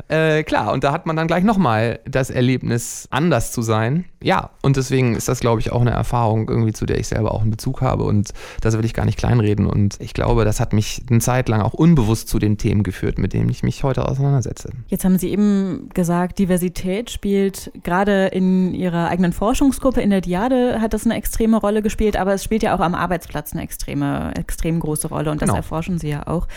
[0.08, 4.06] Äh, klar, und da hat man dann gleich nochmal das Erlebnis, anders zu sein.
[4.22, 7.34] Ja, und deswegen ist das, glaube ich, auch eine Erfahrung irgendwie, zu der ich selber
[7.34, 8.04] auch einen Bezug habe.
[8.04, 9.68] Und das will ich gar nicht kleinreden.
[9.68, 13.20] Und ich glaube, das hat mich eine Zeit lang auch unbewusst zu den Themen geführt,
[13.20, 14.72] mit denen ich mich heute auseinandersetze.
[14.88, 20.82] Jetzt haben Sie eben gesagt, Diversität spielt gerade in Ihrer eigenen Forschungsgruppe in der Diade
[20.82, 24.34] hat das eine extreme Rolle gespielt, aber es spielt ja auch am Arbeitsplatz eine extreme,
[24.38, 25.58] extrem große Rolle und das genau.
[25.58, 26.48] erforschen Sie ja auch.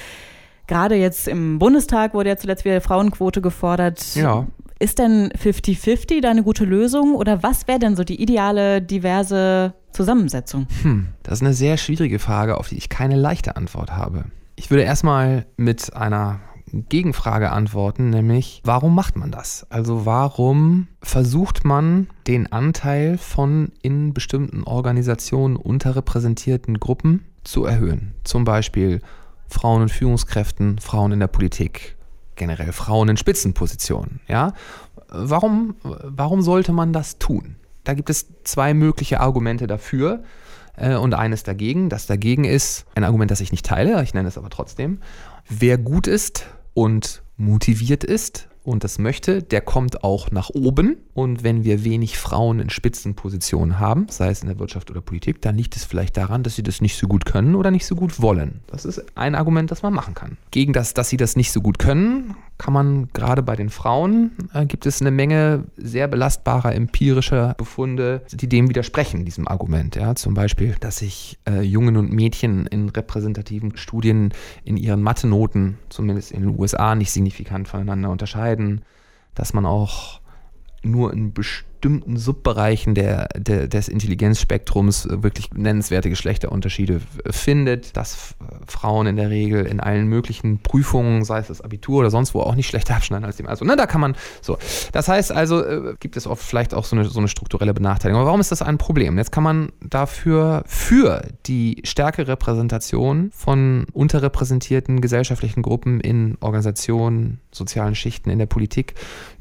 [0.68, 4.14] Gerade jetzt im Bundestag wurde ja zuletzt wieder Frauenquote gefordert.
[4.14, 4.46] Ja.
[4.78, 9.74] Ist denn 50-50 da eine gute Lösung oder was wäre denn so die ideale diverse
[9.90, 10.68] Zusammensetzung?
[10.82, 14.26] Hm, das ist eine sehr schwierige Frage, auf die ich keine leichte Antwort habe.
[14.54, 16.40] Ich würde erstmal mit einer
[16.88, 19.66] Gegenfrage antworten, nämlich warum macht man das?
[19.70, 28.14] Also warum versucht man den Anteil von in bestimmten Organisationen unterrepräsentierten Gruppen zu erhöhen?
[28.24, 29.00] Zum Beispiel
[29.48, 31.96] Frauen in Führungskräften, Frauen in der Politik,
[32.36, 34.20] generell Frauen in Spitzenpositionen.
[34.28, 34.52] Ja?
[35.08, 37.56] Warum, warum sollte man das tun?
[37.84, 40.22] Da gibt es zwei mögliche Argumente dafür
[40.76, 41.88] äh, und eines dagegen.
[41.88, 45.00] Das dagegen ist ein Argument, das ich nicht teile, ich nenne es aber trotzdem.
[45.48, 46.46] Wer gut ist
[46.78, 50.98] und motiviert ist, und das möchte, der kommt auch nach oben.
[51.14, 55.40] Und wenn wir wenig Frauen in Spitzenpositionen haben, sei es in der Wirtschaft oder Politik,
[55.40, 57.94] dann liegt es vielleicht daran, dass sie das nicht so gut können oder nicht so
[57.94, 58.60] gut wollen.
[58.66, 60.36] Das ist ein Argument, das man machen kann.
[60.50, 64.32] Gegen das, dass sie das nicht so gut können, kann man gerade bei den Frauen,
[64.52, 69.94] äh, gibt es eine Menge sehr belastbarer empirischer Befunde, die dem widersprechen, diesem Argument.
[69.96, 70.16] Ja?
[70.16, 74.32] Zum Beispiel, dass sich äh, Jungen und Mädchen in repräsentativen Studien
[74.64, 78.82] in ihren Mathe-Noten, zumindest in den USA, nicht signifikant voneinander unterscheiden,
[79.34, 80.20] dass man auch
[80.82, 88.34] nur in bestimmten Subbereichen der, der, des Intelligenzspektrums wirklich nennenswerte Geschlechterunterschiede findet, dass
[88.66, 92.40] Frauen in der Regel in allen möglichen Prüfungen, sei es das Abitur oder sonst wo,
[92.40, 94.58] auch nicht schlechter abschneiden als die Also, ne, da kann man so.
[94.92, 98.20] Das heißt also, äh, gibt es oft vielleicht auch so eine, so eine strukturelle Benachteiligung.
[98.20, 99.16] Aber warum ist das ein Problem?
[99.16, 107.94] Jetzt kann man dafür für die stärkere Repräsentation von unterrepräsentierten gesellschaftlichen Gruppen in Organisationen, sozialen
[107.94, 108.94] Schichten, in der Politik,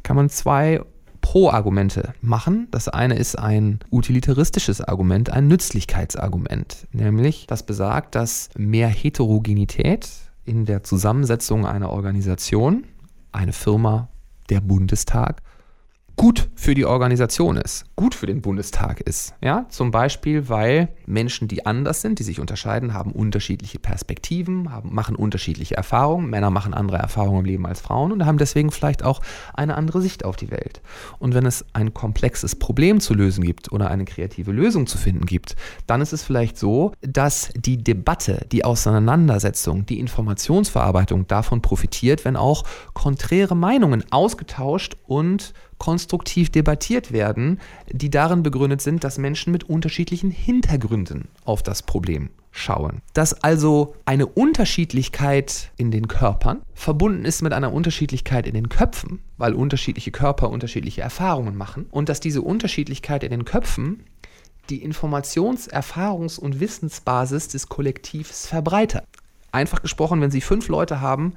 [0.03, 0.81] kann man zwei
[1.27, 2.69] Pro-Argumente machen.
[2.71, 10.07] Das eine ist ein utilitaristisches Argument, ein Nützlichkeitsargument, nämlich das besagt, dass mehr Heterogenität
[10.45, 12.85] in der Zusammensetzung einer Organisation,
[13.33, 14.07] eine Firma,
[14.49, 15.41] der Bundestag,
[16.17, 19.35] gut für die Organisation ist, gut für den Bundestag ist.
[19.41, 24.93] Ja, zum Beispiel, weil Menschen, die anders sind, die sich unterscheiden, haben unterschiedliche Perspektiven, haben,
[24.93, 26.29] machen unterschiedliche Erfahrungen.
[26.29, 29.21] Männer machen andere Erfahrungen im Leben als Frauen und haben deswegen vielleicht auch
[29.53, 30.81] eine andere Sicht auf die Welt.
[31.19, 35.27] Und wenn es ein komplexes Problem zu lösen gibt oder eine kreative Lösung zu finden
[35.27, 42.25] gibt, dann ist es vielleicht so, dass die Debatte, die Auseinandersetzung, die Informationsverarbeitung davon profitiert,
[42.25, 47.59] wenn auch konträre Meinungen ausgetauscht und konstruktiv debattiert werden,
[47.91, 53.01] die darin begründet sind, dass Menschen mit unterschiedlichen Hintergründen auf das Problem schauen.
[53.13, 59.19] Dass also eine Unterschiedlichkeit in den Körpern verbunden ist mit einer Unterschiedlichkeit in den Köpfen,
[59.37, 64.03] weil unterschiedliche Körper unterschiedliche Erfahrungen machen und dass diese Unterschiedlichkeit in den Köpfen
[64.69, 69.05] die Informations-, Erfahrungs- und Wissensbasis des Kollektivs verbreitert.
[69.51, 71.33] Einfach gesprochen, wenn Sie fünf Leute haben,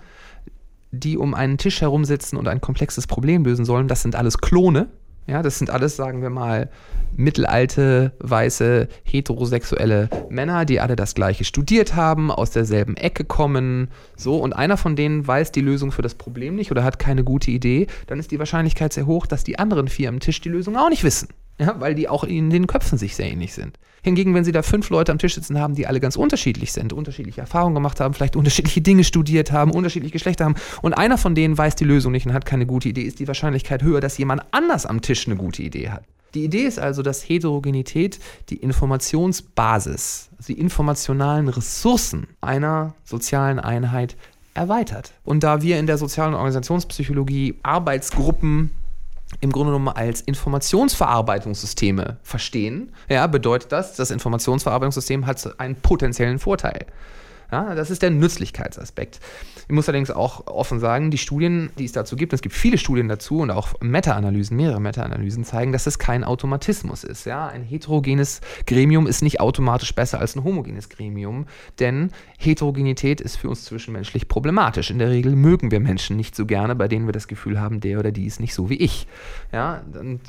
[0.92, 4.88] die um einen Tisch herumsitzen und ein komplexes Problem lösen sollen, das sind alles Klone.
[5.26, 6.70] Ja, das sind alles, sagen wir mal,
[7.16, 14.38] mittelalte, weiße, heterosexuelle Männer, die alle das Gleiche studiert haben, aus derselben Ecke kommen, so,
[14.38, 17.52] und einer von denen weiß die Lösung für das Problem nicht oder hat keine gute
[17.52, 20.76] Idee, dann ist die Wahrscheinlichkeit sehr hoch, dass die anderen vier am Tisch die Lösung
[20.76, 21.28] auch nicht wissen.
[21.60, 23.78] Ja, weil die auch in den Köpfen sich sehr ähnlich sind.
[24.02, 26.94] Hingegen, wenn Sie da fünf Leute am Tisch sitzen haben, die alle ganz unterschiedlich sind,
[26.94, 31.34] unterschiedliche Erfahrungen gemacht haben, vielleicht unterschiedliche Dinge studiert haben, unterschiedliche Geschlechter haben und einer von
[31.34, 34.16] denen weiß die Lösung nicht und hat keine gute Idee, ist die Wahrscheinlichkeit höher, dass
[34.16, 36.04] jemand anders am Tisch eine gute Idee hat.
[36.32, 44.16] Die Idee ist also, dass Heterogenität die Informationsbasis, die informationalen Ressourcen einer sozialen Einheit
[44.54, 45.12] erweitert.
[45.24, 48.70] Und da wir in der sozialen Organisationspsychologie Arbeitsgruppen
[49.40, 56.86] im Grunde genommen als Informationsverarbeitungssysteme verstehen, ja, bedeutet das, das Informationsverarbeitungssystem hat einen potenziellen Vorteil.
[57.52, 59.20] Ja, das ist der Nützlichkeitsaspekt.
[59.68, 62.78] Ich muss allerdings auch offen sagen, die Studien, die es dazu gibt, es gibt viele
[62.78, 67.24] Studien dazu und auch Meta-Analysen, mehrere Meta-Analysen zeigen, dass es kein Automatismus ist.
[67.26, 67.48] Ja?
[67.48, 71.46] Ein heterogenes Gremium ist nicht automatisch besser als ein homogenes Gremium,
[71.78, 74.90] denn Heterogenität ist für uns zwischenmenschlich problematisch.
[74.90, 77.80] In der Regel mögen wir Menschen nicht so gerne, bei denen wir das Gefühl haben,
[77.80, 79.06] der oder die ist nicht so wie ich.
[79.52, 79.82] Ja?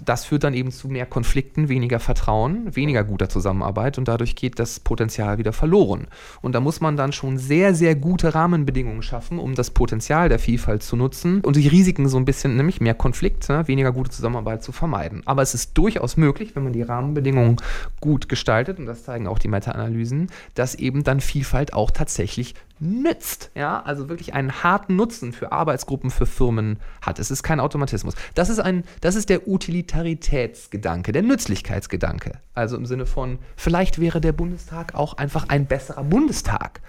[0.04, 4.60] Das führt dann eben zu mehr Konflikten, weniger Vertrauen, weniger guter Zusammenarbeit und dadurch geht
[4.60, 6.08] das Potenzial wieder verloren.
[6.42, 10.40] Und da muss man dann schon sehr, sehr gute Rahmenbedingungen schaffen, um das Potenzial der
[10.40, 14.12] Vielfalt zu nutzen und die Risiken so ein bisschen, nämlich mehr Konflikt, ne, weniger gute
[14.12, 15.22] Zusammenarbeit zu vermeiden.
[15.26, 17.58] Aber es ist durchaus möglich, wenn man die Rahmenbedingungen
[18.00, 23.52] gut gestaltet, und das zeigen auch die Meta-Analysen, dass eben dann Vielfalt auch tatsächlich nützt.
[23.56, 27.20] Ja, also wirklich einen harten Nutzen für Arbeitsgruppen, für Firmen hat.
[27.20, 28.16] Es ist kein Automatismus.
[28.34, 32.34] Das ist ein, das ist der Utilitaritätsgedanke, der Nützlichkeitsgedanke.
[32.56, 36.82] Also im Sinne von, vielleicht wäre der Bundestag auch einfach ein besserer Bundestag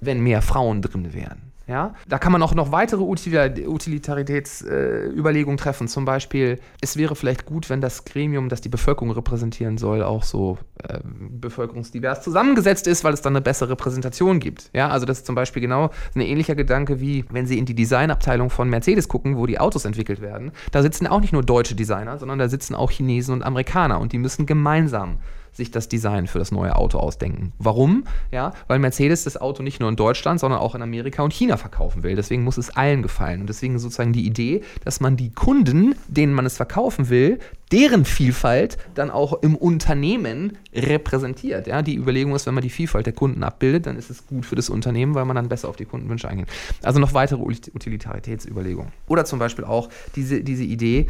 [0.00, 1.50] wenn mehr Frauen drin wären.
[1.70, 1.94] Ja?
[2.08, 5.86] Da kann man auch noch weitere Utilitaritätsüberlegungen äh, treffen.
[5.86, 10.24] Zum Beispiel, es wäre vielleicht gut, wenn das Gremium, das die Bevölkerung repräsentieren soll, auch
[10.24, 14.68] so äh, bevölkerungsdivers zusammengesetzt ist, weil es dann eine bessere Repräsentation gibt.
[14.74, 14.88] Ja?
[14.88, 18.50] Also das ist zum Beispiel genau ein ähnlicher Gedanke wie, wenn Sie in die Designabteilung
[18.50, 20.50] von Mercedes gucken, wo die Autos entwickelt werden.
[20.72, 24.12] Da sitzen auch nicht nur deutsche Designer, sondern da sitzen auch Chinesen und Amerikaner und
[24.12, 25.18] die müssen gemeinsam
[25.52, 27.52] sich das Design für das neue Auto ausdenken.
[27.58, 28.04] Warum?
[28.30, 31.56] Ja, weil Mercedes das Auto nicht nur in Deutschland, sondern auch in Amerika und China
[31.56, 32.16] verkaufen will.
[32.16, 33.42] Deswegen muss es allen gefallen.
[33.42, 37.38] Und deswegen sozusagen die Idee, dass man die Kunden, denen man es verkaufen will,
[37.72, 41.66] deren Vielfalt dann auch im Unternehmen repräsentiert.
[41.66, 44.44] Ja, die Überlegung ist, wenn man die Vielfalt der Kunden abbildet, dann ist es gut
[44.46, 46.48] für das Unternehmen, weil man dann besser auf die Kundenwünsche eingeht.
[46.82, 48.92] Also noch weitere Utilitaritätsüberlegungen.
[49.06, 51.06] Oder zum Beispiel auch diese, diese Idee,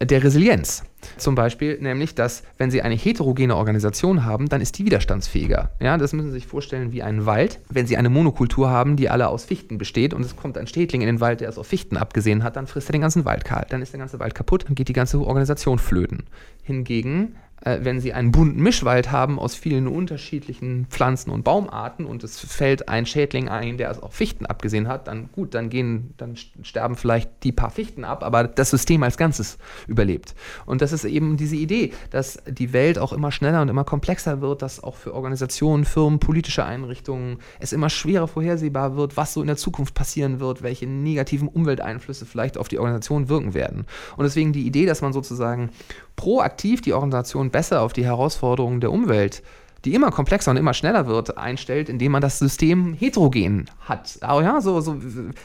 [0.00, 0.84] der Resilienz.
[1.16, 5.70] Zum Beispiel nämlich, dass wenn Sie eine heterogene Organisation haben, dann ist die widerstandsfähiger.
[5.80, 7.60] Ja, das müssen Sie sich vorstellen wie einen Wald.
[7.68, 11.00] Wenn Sie eine Monokultur haben, die alle aus Fichten besteht und es kommt ein Städtling
[11.00, 13.44] in den Wald, der es auf Fichten abgesehen hat, dann frisst er den ganzen Wald
[13.44, 13.66] kahl.
[13.68, 16.24] Dann ist der ganze Wald kaputt und geht die ganze Organisation flöten.
[16.62, 22.38] Hingegen wenn sie einen bunten Mischwald haben aus vielen unterschiedlichen Pflanzen und Baumarten und es
[22.38, 26.36] fällt ein Schädling ein, der es auf Fichten abgesehen hat, dann gut, dann gehen, dann
[26.36, 30.34] sterben vielleicht die paar Fichten ab, aber das System als Ganzes überlebt.
[30.66, 34.40] Und das ist eben diese Idee, dass die Welt auch immer schneller und immer komplexer
[34.40, 39.40] wird, dass auch für Organisationen, Firmen, politische Einrichtungen es immer schwerer vorhersehbar wird, was so
[39.40, 43.86] in der Zukunft passieren wird, welche negativen Umwelteinflüsse vielleicht auf die Organisation wirken werden.
[44.16, 45.70] Und deswegen die Idee, dass man sozusagen
[46.18, 49.40] proaktiv die Organisation besser auf die Herausforderungen der Umwelt
[49.84, 54.18] die immer komplexer und immer schneller wird, einstellt, indem man das System heterogen hat.
[54.20, 54.96] Aber ja, so, so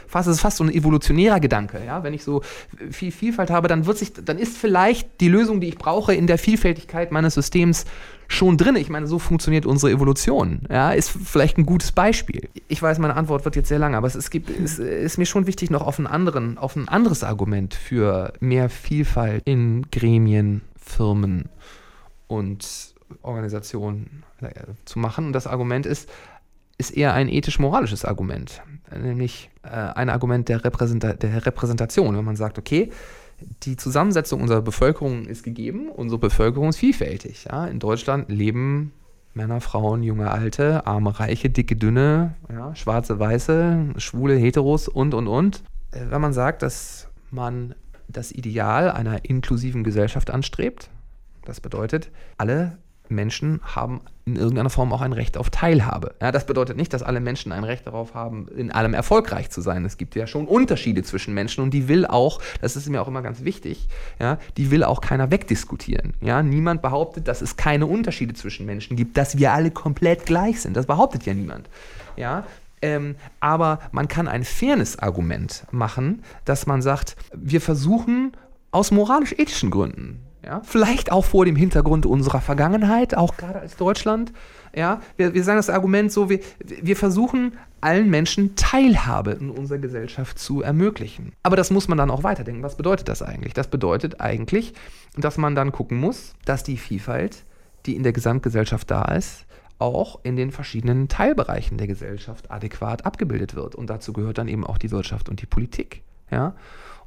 [0.07, 1.81] fast, es ist fast so ein evolutionärer Gedanke.
[1.85, 2.03] Ja?
[2.03, 2.41] Wenn ich so
[2.89, 6.25] viel Vielfalt habe, dann wird sich, dann ist vielleicht die Lösung, die ich brauche, in
[6.25, 7.85] der Vielfältigkeit meines Systems
[8.27, 8.75] schon drin.
[8.75, 10.61] Ich meine, so funktioniert unsere Evolution.
[10.69, 12.49] Ja, ist vielleicht ein gutes Beispiel.
[12.67, 15.45] Ich weiß, meine Antwort wird jetzt sehr lang, aber es, gibt, es ist mir schon
[15.45, 21.49] wichtig, noch auf, einen anderen, auf ein anderes Argument für mehr Vielfalt in Gremien, Firmen
[22.27, 22.92] und
[23.23, 24.49] Organisationen äh,
[24.85, 25.27] zu machen.
[25.27, 26.09] Und das Argument ist,
[26.77, 28.61] ist eher ein ethisch-moralisches Argument,
[28.95, 32.91] nämlich äh, ein Argument der, Repräsenta der Repräsentation, wenn man sagt, okay,
[33.63, 37.45] die Zusammensetzung unserer Bevölkerung ist gegeben, unsere Bevölkerung ist vielfältig.
[37.45, 37.65] Ja?
[37.67, 38.93] In Deutschland leben
[39.33, 45.27] Männer, Frauen, junge, alte, arme, reiche, dicke, dünne, ja, schwarze, weiße, schwule, heteros und, und,
[45.27, 45.63] und.
[45.91, 47.73] Äh, wenn man sagt, dass man
[48.07, 50.89] das Ideal einer inklusiven Gesellschaft anstrebt,
[51.45, 52.77] das bedeutet, alle
[53.13, 56.15] Menschen haben in irgendeiner Form auch ein Recht auf Teilhabe.
[56.21, 59.61] Ja, das bedeutet nicht, dass alle Menschen ein Recht darauf haben, in allem erfolgreich zu
[59.61, 59.83] sein.
[59.83, 63.07] Es gibt ja schon Unterschiede zwischen Menschen und die will auch, das ist mir auch
[63.07, 63.87] immer ganz wichtig,
[64.19, 66.13] ja, die will auch keiner wegdiskutieren.
[66.21, 70.61] Ja, niemand behauptet, dass es keine Unterschiede zwischen Menschen gibt, dass wir alle komplett gleich
[70.61, 70.77] sind.
[70.77, 71.69] Das behauptet ja niemand.
[72.15, 72.45] Ja,
[72.81, 78.33] ähm, aber man kann ein Fairness-Argument machen, dass man sagt, wir versuchen
[78.71, 84.33] aus moralisch-ethischen Gründen ja, vielleicht auch vor dem Hintergrund unserer Vergangenheit, auch gerade als Deutschland.
[84.75, 89.77] Ja, wir, wir sagen das Argument so, wir, wir versuchen allen Menschen Teilhabe in unserer
[89.77, 91.33] Gesellschaft zu ermöglichen.
[91.43, 92.63] Aber das muss man dann auch weiterdenken.
[92.63, 93.53] Was bedeutet das eigentlich?
[93.53, 94.73] Das bedeutet eigentlich,
[95.15, 97.43] dass man dann gucken muss, dass die Vielfalt,
[97.85, 99.45] die in der Gesamtgesellschaft da ist,
[99.79, 103.75] auch in den verschiedenen Teilbereichen der Gesellschaft adäquat abgebildet wird.
[103.75, 106.03] Und dazu gehört dann eben auch die Wirtschaft und die Politik.
[106.31, 106.55] Ja?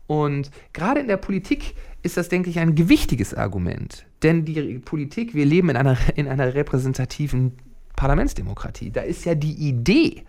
[0.07, 1.75] Und gerade in der Politik
[2.07, 4.07] ist das, denke ich, ein gewichtiges Argument.
[4.23, 7.53] Denn die Politik, wir leben in einer, in einer repräsentativen
[7.97, 8.91] Parlamentsdemokratie.
[8.91, 10.25] Da ist ja die Idee,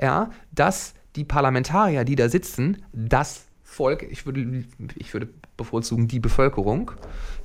[0.00, 3.45] ja, dass die Parlamentarier, die da sitzen, das
[3.76, 6.92] Volk, ich würde, ich würde bevorzugen die Bevölkerung,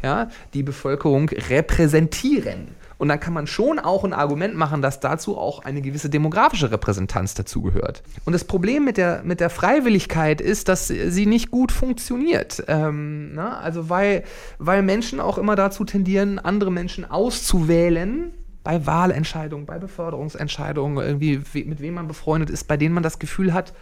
[0.02, 2.70] ja, die Bevölkerung repräsentieren.
[2.98, 6.72] Und dann kann man schon auch ein Argument machen, dass dazu auch eine gewisse demografische
[6.72, 8.04] Repräsentanz dazugehört.
[8.26, 12.63] Und das Problem mit der, mit der Freiwilligkeit ist, dass sie nicht gut funktioniert.
[12.67, 14.24] Ähm, na, also weil,
[14.58, 21.82] weil Menschen auch immer dazu tendieren, andere Menschen auszuwählen, bei Wahlentscheidungen, bei Beförderungsentscheidungen, irgendwie, mit
[21.82, 23.74] wem man befreundet ist, bei denen man das Gefühl hat,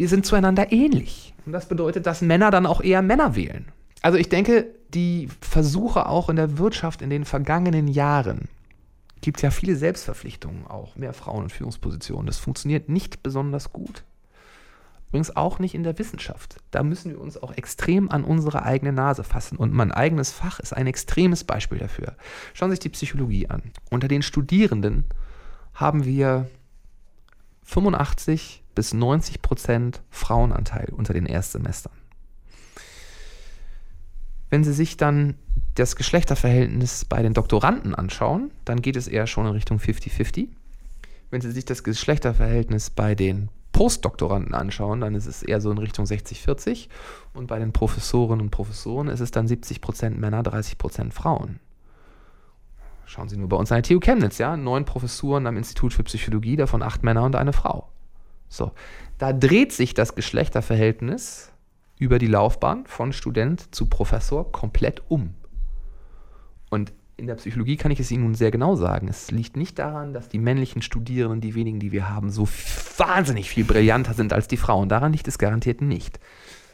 [0.00, 1.34] wir sind zueinander ähnlich.
[1.44, 3.66] Und das bedeutet, dass Männer dann auch eher Männer wählen.
[4.00, 8.48] Also ich denke, die Versuche auch in der Wirtschaft in den vergangenen Jahren,
[9.20, 12.26] gibt es ja viele Selbstverpflichtungen auch, mehr Frauen in Führungspositionen.
[12.26, 14.04] Das funktioniert nicht besonders gut.
[15.08, 16.56] Übrigens auch nicht in der Wissenschaft.
[16.70, 19.58] Da müssen wir uns auch extrem an unsere eigene Nase fassen.
[19.58, 22.16] Und mein eigenes Fach ist ein extremes Beispiel dafür.
[22.54, 23.64] Schauen Sie sich die Psychologie an.
[23.90, 25.04] Unter den Studierenden
[25.74, 26.48] haben wir
[27.64, 31.92] 85 bis 90 Prozent Frauenanteil unter den Erstsemestern.
[34.50, 35.36] Wenn Sie sich dann
[35.76, 40.48] das Geschlechterverhältnis bei den Doktoranden anschauen, dann geht es eher schon in Richtung 50-50.
[41.30, 45.78] Wenn Sie sich das Geschlechterverhältnis bei den Postdoktoranden anschauen, dann ist es eher so in
[45.78, 46.88] Richtung 60-40.
[47.32, 51.60] Und bei den Professorinnen und Professoren ist es dann 70% Männer, 30% Frauen.
[53.06, 56.04] Schauen Sie nur bei uns an der TU Chemnitz, ja, neun Professuren am Institut für
[56.04, 57.88] Psychologie, davon acht Männer und eine Frau.
[58.50, 58.72] So,
[59.18, 61.52] da dreht sich das Geschlechterverhältnis
[61.98, 65.34] über die Laufbahn von Student zu Professor komplett um.
[66.68, 69.06] Und in der Psychologie kann ich es Ihnen nun sehr genau sagen.
[69.06, 72.48] Es liegt nicht daran, dass die männlichen Studierenden, die wenigen, die wir haben, so
[72.96, 74.88] wahnsinnig viel brillanter sind als die Frauen.
[74.88, 76.18] Daran liegt es garantiert nicht.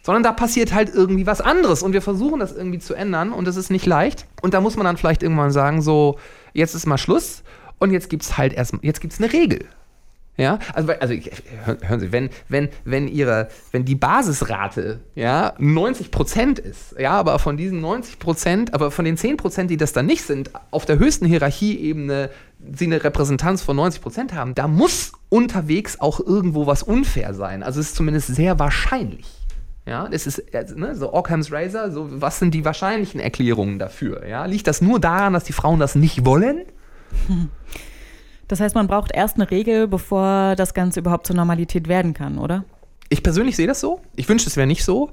[0.03, 3.49] Sondern da passiert halt irgendwie was anderes und wir versuchen das irgendwie zu ändern und
[3.49, 4.27] es ist nicht leicht.
[4.41, 6.17] Und da muss man dann vielleicht irgendwann sagen, so,
[6.55, 7.43] jetzt ist mal Schluss
[7.81, 9.67] und jetzt gibt es halt erst, jetzt gibt es eine Regel.
[10.39, 11.15] Ja, also, also
[11.65, 17.39] hören Sie, wenn, wenn, wenn ihre, wenn die Basisrate ja 90 Prozent ist, ja, aber
[17.39, 20.85] von diesen 90 Prozent, aber von den 10 Prozent, die das dann nicht sind, auf
[20.85, 22.31] der höchsten Hierarchieebene
[22.75, 27.63] sie eine Repräsentanz von 90 Prozent haben, da muss unterwegs auch irgendwo was unfair sein.
[27.63, 29.27] Also es ist zumindest sehr wahrscheinlich.
[29.87, 30.43] Ja, das ist
[30.75, 34.27] ne, so Occam's Razor, so was sind die wahrscheinlichen Erklärungen dafür?
[34.27, 36.63] Ja, liegt das nur daran, dass die Frauen das nicht wollen?
[37.29, 37.49] Hm.
[38.49, 42.39] Das heißt, man braucht erst eine Regel, bevor das Ganze überhaupt zur Normalität werden kann,
[42.39, 42.65] oder?
[43.09, 44.01] Ich persönlich sehe das so.
[44.15, 45.11] Ich wünschte, es wäre nicht so.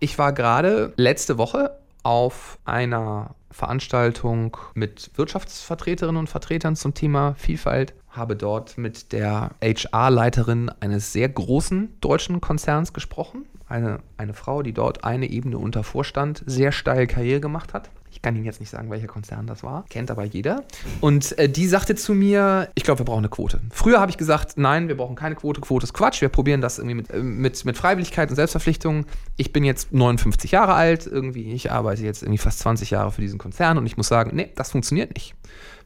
[0.00, 7.94] Ich war gerade letzte Woche auf einer Veranstaltung mit Wirtschaftsvertreterinnen und Vertretern zum Thema Vielfalt,
[8.10, 13.46] habe dort mit der HR-Leiterin eines sehr großen deutschen Konzerns gesprochen.
[13.68, 17.90] Eine, eine Frau, die dort eine Ebene unter Vorstand sehr steil Karriere gemacht hat
[18.22, 20.64] kann Ihnen jetzt nicht sagen, welcher Konzern das war, kennt aber jeder.
[21.00, 23.60] Und äh, die sagte zu mir, ich glaube, wir brauchen eine Quote.
[23.70, 26.78] Früher habe ich gesagt, nein, wir brauchen keine Quote, Quote ist Quatsch, wir probieren das
[26.78, 29.06] irgendwie mit, äh, mit, mit Freiwilligkeit und Selbstverpflichtung.
[29.36, 33.20] Ich bin jetzt 59 Jahre alt, irgendwie, ich arbeite jetzt irgendwie fast 20 Jahre für
[33.20, 35.34] diesen Konzern und ich muss sagen, nee, das funktioniert nicht.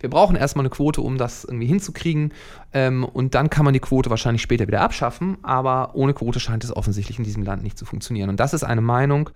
[0.00, 2.32] Wir brauchen erstmal eine Quote, um das irgendwie hinzukriegen.
[2.72, 5.38] Ähm, und dann kann man die Quote wahrscheinlich später wieder abschaffen.
[5.42, 8.30] Aber ohne Quote scheint es offensichtlich in diesem Land nicht zu funktionieren.
[8.30, 9.30] Und das ist eine Meinung,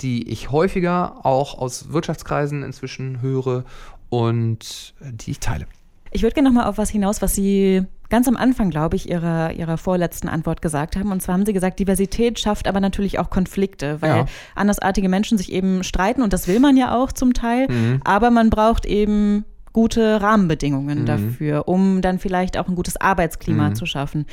[0.00, 3.64] die ich häufiger auch aus Wirtschaftskreisen inzwischen höre
[4.10, 5.66] und die ich teile.
[6.10, 9.08] Ich würde gerne noch mal auf was hinaus, was Sie ganz am Anfang, glaube ich,
[9.10, 11.12] Ihrer, Ihrer vorletzten Antwort gesagt haben.
[11.12, 14.26] Und zwar haben Sie gesagt, Diversität schafft aber natürlich auch Konflikte, weil ja.
[14.54, 17.68] andersartige Menschen sich eben streiten und das will man ja auch zum Teil.
[17.68, 18.00] Mhm.
[18.04, 21.06] Aber man braucht eben gute Rahmenbedingungen mhm.
[21.06, 23.74] dafür, um dann vielleicht auch ein gutes Arbeitsklima mhm.
[23.74, 24.26] zu schaffen.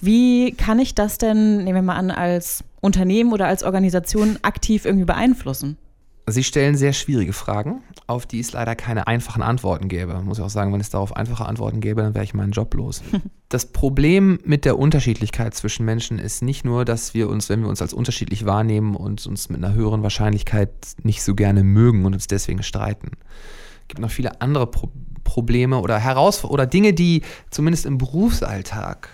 [0.00, 4.84] Wie kann ich das denn, nehmen wir mal an, als Unternehmen oder als Organisation aktiv
[4.84, 5.78] irgendwie beeinflussen?
[6.28, 10.20] Sie stellen sehr schwierige Fragen, auf die es leider keine einfachen Antworten gäbe.
[10.22, 12.74] Muss ich auch sagen, wenn es darauf einfache Antworten gäbe, dann wäre ich meinen Job
[12.74, 13.00] los.
[13.48, 17.68] das Problem mit der Unterschiedlichkeit zwischen Menschen ist nicht nur, dass wir uns, wenn wir
[17.68, 20.70] uns als unterschiedlich wahrnehmen und uns mit einer höheren Wahrscheinlichkeit
[21.04, 23.12] nicht so gerne mögen und uns deswegen streiten.
[23.88, 24.90] Gibt noch viele andere Pro
[25.24, 29.08] Probleme oder Herausforderungen oder Dinge, die zumindest im Berufsalltag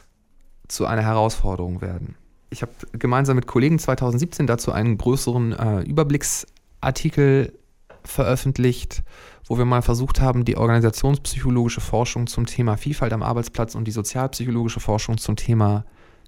[0.68, 2.16] zu einer Herausforderung werden
[2.52, 7.58] ich habe gemeinsam mit Kollegen 2017 dazu einen größeren äh, Überblicksartikel
[8.04, 9.02] veröffentlicht,
[9.46, 13.92] wo wir mal versucht haben, die organisationspsychologische Forschung zum Thema Vielfalt am Arbeitsplatz und die
[13.92, 15.84] sozialpsychologische Forschung zum Thema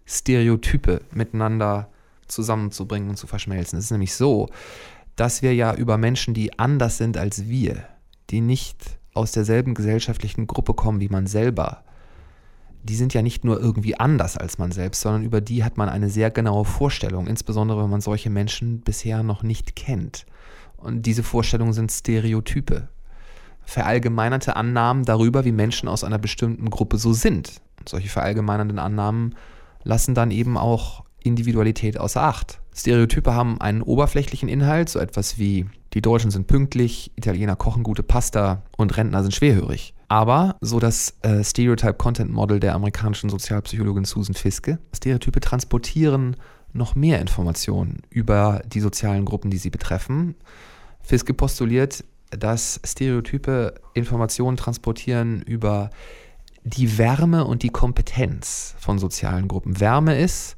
[0.06, 1.88] Stereotype miteinander
[2.26, 3.78] zusammenzubringen und zu verschmelzen.
[3.78, 4.48] Es ist nämlich so,
[5.16, 7.84] dass wir ja über Menschen, die anders sind als wir,
[8.30, 11.84] die nicht aus derselben gesellschaftlichen Gruppe kommen wie man selber,
[12.84, 15.88] die sind ja nicht nur irgendwie anders als man selbst, sondern über die hat man
[15.88, 20.26] eine sehr genaue Vorstellung, insbesondere wenn man solche Menschen bisher noch nicht kennt.
[20.76, 22.88] Und diese Vorstellungen sind Stereotype,
[23.62, 27.62] verallgemeinerte Annahmen darüber, wie Menschen aus einer bestimmten Gruppe so sind.
[27.78, 29.34] Und solche verallgemeinernden Annahmen
[29.82, 32.60] lassen dann eben auch Individualität außer Acht.
[32.74, 38.02] Stereotype haben einen oberflächlichen Inhalt, so etwas wie die Deutschen sind pünktlich, Italiener kochen gute
[38.02, 39.94] Pasta und Rentner sind schwerhörig.
[40.08, 46.36] Aber so das äh, Stereotype Content Model der amerikanischen Sozialpsychologin Susan Fiske, Stereotype transportieren
[46.72, 50.34] noch mehr Informationen über die sozialen Gruppen, die sie betreffen.
[51.00, 55.90] Fiske postuliert, dass Stereotype Informationen transportieren über
[56.64, 59.78] die Wärme und die Kompetenz von sozialen Gruppen.
[59.78, 60.56] Wärme ist,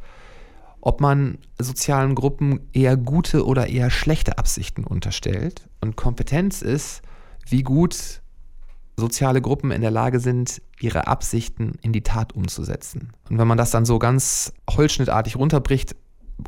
[0.87, 5.69] ob man sozialen Gruppen eher gute oder eher schlechte Absichten unterstellt.
[5.81, 7.03] Und Kompetenz ist,
[7.49, 8.21] wie gut
[8.97, 13.11] soziale Gruppen in der Lage sind, ihre Absichten in die Tat umzusetzen.
[13.29, 15.97] Und wenn man das dann so ganz holzschnittartig runterbricht,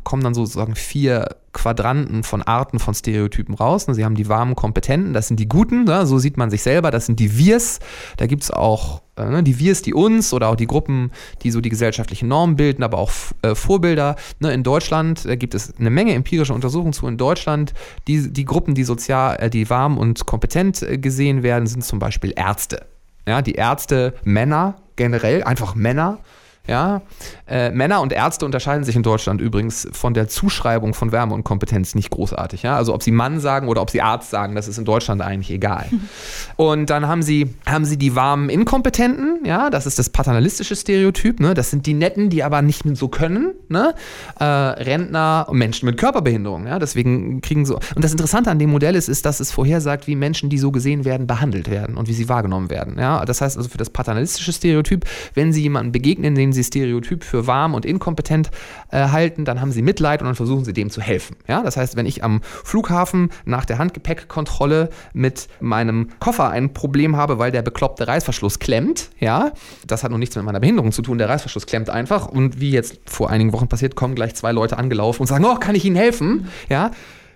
[0.05, 3.87] kommen dann sozusagen vier Quadranten von Arten von Stereotypen raus.
[3.89, 6.05] Sie haben die warmen Kompetenten, das sind die Guten, ne?
[6.05, 7.79] so sieht man sich selber, das sind die Wirs.
[8.15, 11.11] Da gibt es auch ne, die Wirs, die uns oder auch die Gruppen,
[11.43, 13.11] die so die gesellschaftlichen Normen bilden, aber auch
[13.41, 14.15] äh, Vorbilder.
[14.39, 14.53] Ne?
[14.53, 17.07] In Deutschland äh, gibt es eine Menge empirische Untersuchungen zu.
[17.07, 17.73] In Deutschland,
[18.07, 21.99] die, die Gruppen, die sozial, äh, die warm und kompetent äh, gesehen werden, sind zum
[21.99, 22.85] Beispiel Ärzte.
[23.27, 26.19] Ja, die Ärzte, Männer, generell, einfach Männer.
[26.67, 27.01] Ja,
[27.47, 31.43] äh, Männer und Ärzte unterscheiden sich in Deutschland übrigens von der Zuschreibung von Wärme und
[31.43, 32.61] Kompetenz nicht großartig.
[32.61, 32.75] Ja?
[32.75, 35.49] Also ob sie Mann sagen oder ob sie Arzt sagen, das ist in Deutschland eigentlich
[35.49, 35.87] egal.
[36.57, 41.39] Und dann haben sie, haben sie die warmen Inkompetenten, ja, das ist das paternalistische Stereotyp,
[41.39, 41.53] ne?
[41.53, 43.93] Das sind die Netten, die aber nicht so können, ne?
[44.39, 47.79] Äh, Rentner und Menschen mit Körperbehinderung, ja, deswegen kriegen so.
[47.95, 50.71] Und das Interessante an dem Modell ist, ist, dass es vorhersagt, wie Menschen, die so
[50.71, 52.97] gesehen werden, behandelt werden und wie sie wahrgenommen werden.
[52.99, 53.25] Ja?
[53.25, 57.47] Das heißt also für das paternalistische Stereotyp, wenn sie jemanden begegnen, den sie Stereotyp für
[57.47, 58.51] warm und inkompetent
[58.91, 61.35] äh, halten, dann haben sie Mitleid und dann versuchen sie dem zu helfen.
[61.47, 61.63] Ja?
[61.63, 67.39] Das heißt, wenn ich am Flughafen nach der Handgepäckkontrolle mit meinem Koffer ein Problem habe,
[67.39, 69.51] weil der bekloppte Reißverschluss klemmt, ja,
[69.87, 72.71] das hat noch nichts mit meiner Behinderung zu tun, der Reißverschluss klemmt einfach und wie
[72.71, 75.85] jetzt vor einigen Wochen passiert, kommen gleich zwei Leute angelaufen und sagen, oh, kann ich
[75.85, 76.47] Ihnen helfen?
[76.69, 76.91] Ja,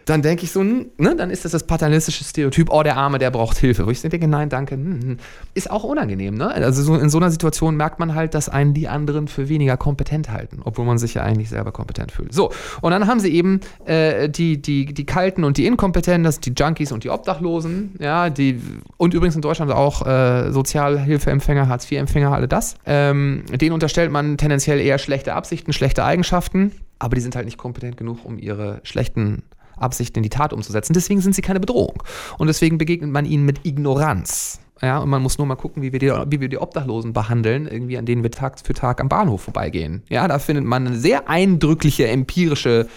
[0.06, 3.32] dann denke ich so, ne, dann ist das das paternalistische Stereotyp, oh, der Arme, der
[3.32, 3.86] braucht Hilfe.
[3.86, 5.18] Wo ich denke, nein, danke, hm, hm.
[5.54, 6.36] ist auch unangenehm.
[6.36, 6.50] Ne?
[6.50, 9.78] Also so, in so einer Situation merkt man halt, dass einen die anderen für weniger
[9.78, 12.34] kompetent halten, obwohl man sich ja eigentlich selber kompetent fühlt.
[12.34, 12.52] So,
[12.82, 16.58] und dann haben sie eben äh, die, die, die Kalten und die Inkompetenten, das sind
[16.58, 18.60] die Junkies und die Obdachlosen, ja, die,
[18.98, 22.76] und übrigens in Deutschland auch äh, Sozialhilfeempfänger, Hartz-IV-Empfänger, alle das.
[22.86, 27.58] Ähm, denen unterstellt man tendenziell eher schlechte Absichten, schlechte Eigenschaften, aber die sind halt nicht
[27.58, 29.44] kompetent genug, um ihre schlechten
[29.84, 30.94] Absichten in die Tat umzusetzen.
[30.94, 32.02] Deswegen sind sie keine Bedrohung.
[32.38, 34.60] Und deswegen begegnet man ihnen mit Ignoranz.
[34.82, 37.68] Ja, und man muss nur mal gucken, wie wir, die, wie wir die Obdachlosen behandeln,
[37.68, 40.04] irgendwie an denen wir Tag für Tag am Bahnhof vorbeigehen.
[40.10, 42.88] Ja, da findet man eine sehr eindrückliche empirische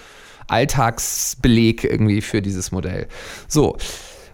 [0.49, 3.07] Alltagsbeleg irgendwie für dieses Modell.
[3.47, 3.76] So.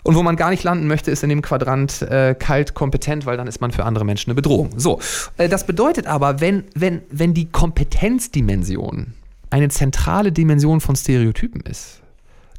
[0.05, 3.37] Und wo man gar nicht landen möchte, ist in dem Quadrant äh, kalt kompetent, weil
[3.37, 4.71] dann ist man für andere Menschen eine Bedrohung.
[4.77, 4.99] So,
[5.37, 9.15] äh, das bedeutet aber, wenn, wenn, wenn die Kompetenzdimension
[9.51, 12.02] eine zentrale Dimension von Stereotypen ist,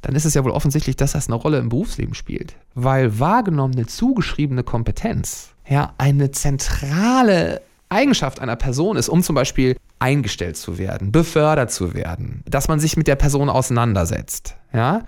[0.04, 2.56] dann ist es ja wohl offensichtlich, dass das eine Rolle im Berufsleben spielt.
[2.76, 10.58] Weil wahrgenommene, zugeschriebene Kompetenz ja eine zentrale Eigenschaft einer Person ist, um zum Beispiel eingestellt
[10.58, 14.56] zu werden, befördert zu werden, dass man sich mit der Person auseinandersetzt.
[14.74, 15.04] Ja?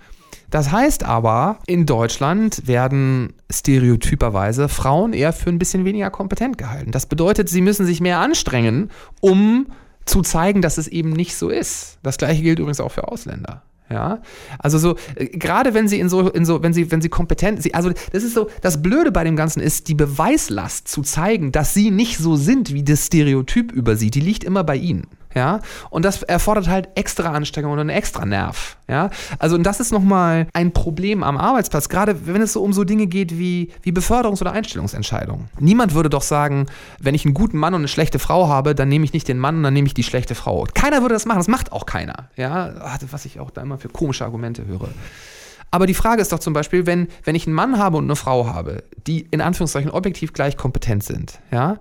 [0.48, 6.92] Das heißt aber, in Deutschland werden stereotyperweise Frauen eher für ein bisschen weniger kompetent gehalten.
[6.92, 8.90] Das bedeutet, sie müssen sich mehr anstrengen,
[9.20, 9.66] um
[10.06, 11.98] zu zeigen, dass es eben nicht so ist.
[12.02, 13.62] Das gleiche gilt übrigens auch für Ausländer.
[13.88, 14.20] Ja,
[14.58, 17.62] also so, äh, gerade wenn sie in so, in so, wenn sie, wenn sie kompetent,
[17.62, 21.52] sie, also das ist so, das Blöde bei dem Ganzen ist, die Beweislast zu zeigen,
[21.52, 25.06] dass sie nicht so sind wie das Stereotyp über sie, die liegt immer bei ihnen.
[25.36, 25.60] Ja,
[25.90, 28.78] und das erfordert halt extra Anstrengung und einen extra Nerv.
[28.88, 32.72] Ja, also und das ist nochmal ein Problem am Arbeitsplatz, gerade wenn es so um
[32.72, 35.50] so Dinge geht wie, wie Beförderungs- oder Einstellungsentscheidungen.
[35.60, 36.66] Niemand würde doch sagen,
[37.00, 39.38] wenn ich einen guten Mann und eine schlechte Frau habe, dann nehme ich nicht den
[39.38, 40.66] Mann und dann nehme ich die schlechte Frau.
[40.72, 42.30] Keiner würde das machen, das macht auch keiner.
[42.36, 42.72] Ja,
[43.10, 44.88] was ich auch da immer für komische Argumente höre.
[45.70, 48.16] Aber die Frage ist doch zum Beispiel, wenn, wenn ich einen Mann habe und eine
[48.16, 51.76] Frau habe, die in Anführungszeichen objektiv gleich kompetent sind, ja,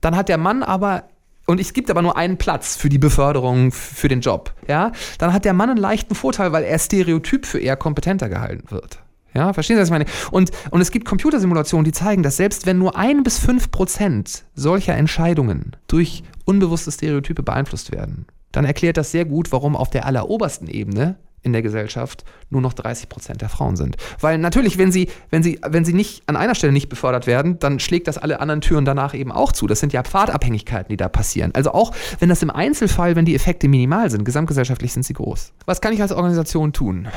[0.00, 1.04] dann hat der Mann aber
[1.46, 5.32] und es gibt aber nur einen Platz für die Beförderung für den Job, ja, dann
[5.32, 8.98] hat der Mann einen leichten Vorteil, weil er stereotyp für eher kompetenter gehalten wird.
[9.34, 10.06] Ja, verstehen Sie, was ich meine?
[10.30, 14.44] Und, und es gibt Computersimulationen, die zeigen, dass selbst wenn nur ein bis fünf Prozent
[14.54, 20.06] solcher Entscheidungen durch unbewusste Stereotype beeinflusst werden, dann erklärt das sehr gut, warum auf der
[20.06, 21.16] allerobersten Ebene
[21.46, 23.96] in der Gesellschaft nur noch 30 Prozent der Frauen sind.
[24.20, 27.58] Weil natürlich, wenn sie, wenn, sie, wenn sie nicht an einer Stelle nicht befördert werden,
[27.58, 29.66] dann schlägt das alle anderen Türen danach eben auch zu.
[29.66, 31.52] Das sind ja Pfadabhängigkeiten, die da passieren.
[31.54, 35.52] Also auch wenn das im Einzelfall, wenn die Effekte minimal sind, gesamtgesellschaftlich sind sie groß.
[35.64, 37.08] Was kann ich als Organisation tun?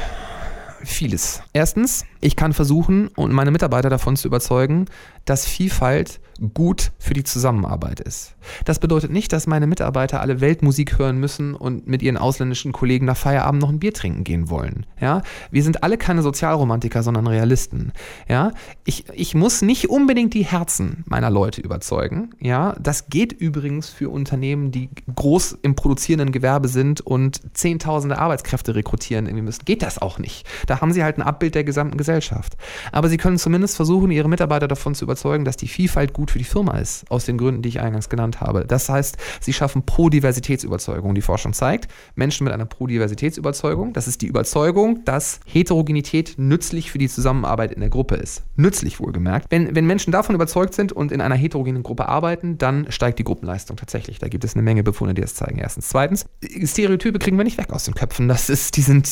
[0.84, 1.41] Vieles.
[1.51, 4.86] Erstens, ich kann versuchen und meine Mitarbeiter davon zu überzeugen,
[5.30, 6.19] dass Vielfalt
[6.53, 8.36] gut für die Zusammenarbeit ist.
[8.65, 13.05] Das bedeutet nicht, dass meine Mitarbeiter alle Weltmusik hören müssen und mit ihren ausländischen Kollegen
[13.05, 14.86] nach Feierabend noch ein Bier trinken gehen wollen.
[14.99, 15.21] Ja,
[15.51, 17.91] wir sind alle keine Sozialromantiker, sondern Realisten.
[18.27, 18.53] Ja,
[18.86, 22.32] ich, ich muss nicht unbedingt die Herzen meiner Leute überzeugen.
[22.39, 28.75] Ja, das geht übrigens für Unternehmen, die groß im produzierenden Gewerbe sind und zehntausende Arbeitskräfte
[28.75, 29.65] rekrutieren irgendwie müssen.
[29.65, 30.47] Geht das auch nicht.
[30.67, 32.55] Da haben sie halt ein Abbild der gesamten Gesellschaft.
[32.91, 36.38] Aber sie können zumindest versuchen, ihre Mitarbeiter davon zu überzeugen, dass die Vielfalt gut für
[36.38, 38.65] die Firma ist, aus den Gründen, die ich eingangs genannt habe.
[38.65, 41.15] Das heißt, sie schaffen Pro-Diversitätsüberzeugung.
[41.15, 46.97] Die Forschung zeigt, Menschen mit einer Pro-Diversitätsüberzeugung, das ist die Überzeugung, dass Heterogenität nützlich für
[46.97, 48.43] die Zusammenarbeit in der Gruppe ist.
[48.55, 49.47] Nützlich wohlgemerkt.
[49.49, 53.24] Wenn, wenn Menschen davon überzeugt sind und in einer heterogenen Gruppe arbeiten, dann steigt die
[53.24, 54.20] Gruppenleistung tatsächlich.
[54.20, 55.59] Da gibt es eine Menge Befunde, die das zeigen.
[55.59, 55.89] Erstens.
[55.89, 56.26] Zweitens,
[56.63, 58.28] Stereotype kriegen wir nicht weg aus den Köpfen.
[58.28, 59.09] Das ist, die sind,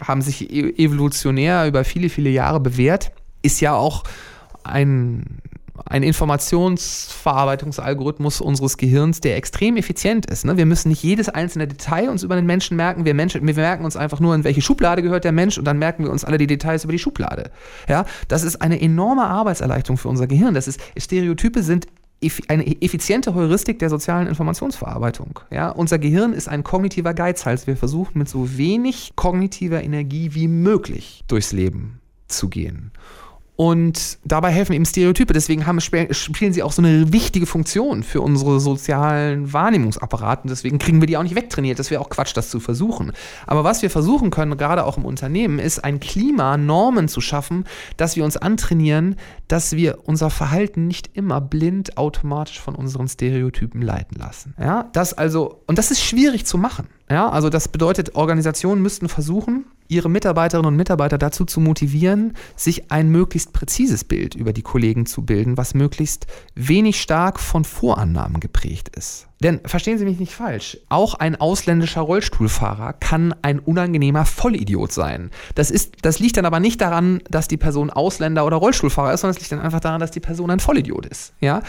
[0.00, 3.12] haben sich e-, evolutionär über viele, viele Jahre bewährt.
[3.42, 4.02] Ist ja auch
[4.68, 5.40] ein
[5.84, 10.44] ein Informationsverarbeitungsalgorithmus unseres Gehirns, der extrem effizient ist.
[10.44, 10.56] Ne?
[10.56, 13.04] Wir müssen nicht jedes einzelne Detail uns über den Menschen merken.
[13.04, 13.46] Wir, Menschen.
[13.46, 16.10] wir merken uns einfach nur, in welche Schublade gehört der Mensch und dann merken wir
[16.10, 17.50] uns alle die Details über die Schublade.
[17.88, 18.06] Ja?
[18.28, 20.54] Das ist eine enorme Arbeitserleichterung für unser Gehirn.
[20.54, 21.86] Das ist, Stereotype sind
[22.48, 25.40] eine effiziente Heuristik der sozialen Informationsverarbeitung.
[25.50, 27.66] Ja, unser Gehirn ist ein kognitiver Geizhals.
[27.66, 32.90] Wir versuchen mit so wenig kognitiver Energie wie möglich durchs Leben zu gehen.
[33.56, 35.32] Und dabei helfen eben Stereotype.
[35.32, 40.48] Deswegen haben, spielen sie auch so eine wichtige Funktion für unsere sozialen Wahrnehmungsapparaten.
[40.48, 41.78] Deswegen kriegen wir die auch nicht wegtrainiert.
[41.78, 43.12] Das wäre auch Quatsch, das zu versuchen.
[43.46, 47.64] Aber was wir versuchen können, gerade auch im Unternehmen, ist ein Klima, Normen zu schaffen,
[47.96, 49.16] dass wir uns antrainieren,
[49.48, 54.54] dass wir unser Verhalten nicht immer blind automatisch von unseren Stereotypen leiten lassen.
[54.60, 56.88] Ja, das also, und das ist schwierig zu machen.
[57.08, 62.90] Ja, also das bedeutet, Organisationen müssten versuchen, ihre Mitarbeiterinnen und Mitarbeiter dazu zu motivieren, sich
[62.90, 66.26] ein möglichst präzises Bild über die Kollegen zu bilden, was möglichst
[66.56, 69.28] wenig stark von Vorannahmen geprägt ist.
[69.42, 75.30] Denn verstehen Sie mich nicht falsch, auch ein ausländischer Rollstuhlfahrer kann ein unangenehmer Vollidiot sein.
[75.54, 79.20] Das, ist, das liegt dann aber nicht daran, dass die Person Ausländer oder Rollstuhlfahrer ist,
[79.20, 81.34] sondern es liegt dann einfach daran, dass die Person ein Vollidiot ist.
[81.40, 81.60] Ja?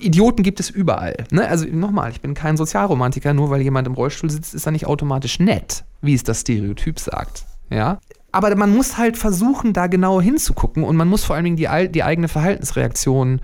[0.00, 1.24] Idioten gibt es überall.
[1.30, 1.46] Ne?
[1.46, 4.86] Also nochmal, ich bin kein Sozialromantiker, nur weil jemand im Rollstuhl sitzt, ist er nicht
[4.86, 7.44] automatisch nett, wie es das Stereotyp sagt.
[7.70, 8.00] Ja?
[8.32, 11.68] Aber man muss halt versuchen, da genauer hinzugucken und man muss vor allen Dingen die,
[11.90, 13.40] die eigene Verhaltensreaktion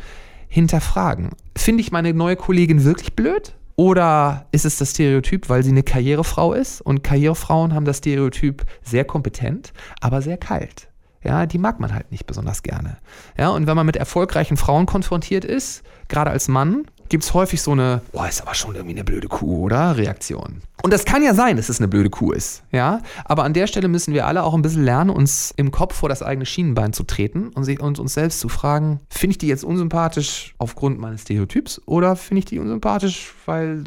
[0.49, 1.31] hinterfragen.
[1.57, 3.55] Finde ich meine neue Kollegin wirklich blöd?
[3.81, 6.83] Oder ist es das Stereotyp, weil sie eine Karrierefrau ist?
[6.83, 9.72] Und Karrierefrauen haben das Stereotyp sehr kompetent,
[10.03, 10.89] aber sehr kalt.
[11.24, 12.99] Ja, die mag man halt nicht besonders gerne.
[13.39, 17.61] Ja, und wenn man mit erfolgreichen Frauen konfrontiert ist, gerade als Mann, gibt es häufig
[17.61, 19.96] so eine, boah, ist aber schon irgendwie eine blöde Kuh, oder?
[19.96, 20.62] Reaktion.
[20.82, 23.02] Und das kann ja sein, dass es eine blöde Kuh ist, ja.
[23.26, 26.08] Aber an der Stelle müssen wir alle auch ein bisschen lernen, uns im Kopf vor
[26.08, 29.48] das eigene Schienenbein zu treten und, sich, und uns selbst zu fragen, finde ich die
[29.48, 33.84] jetzt unsympathisch aufgrund meines Stereotyps oder finde ich die unsympathisch, weil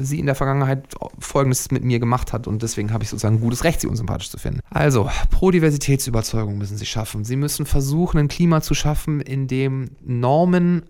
[0.00, 0.86] sie in der Vergangenheit
[1.18, 4.30] Folgendes mit mir gemacht hat und deswegen habe ich sozusagen ein gutes Recht, sie unsympathisch
[4.30, 4.60] zu finden.
[4.70, 7.24] Also, Pro-Diversitätsüberzeugung müssen sie schaffen.
[7.24, 10.82] Sie müssen versuchen, ein Klima zu schaffen, in dem Normen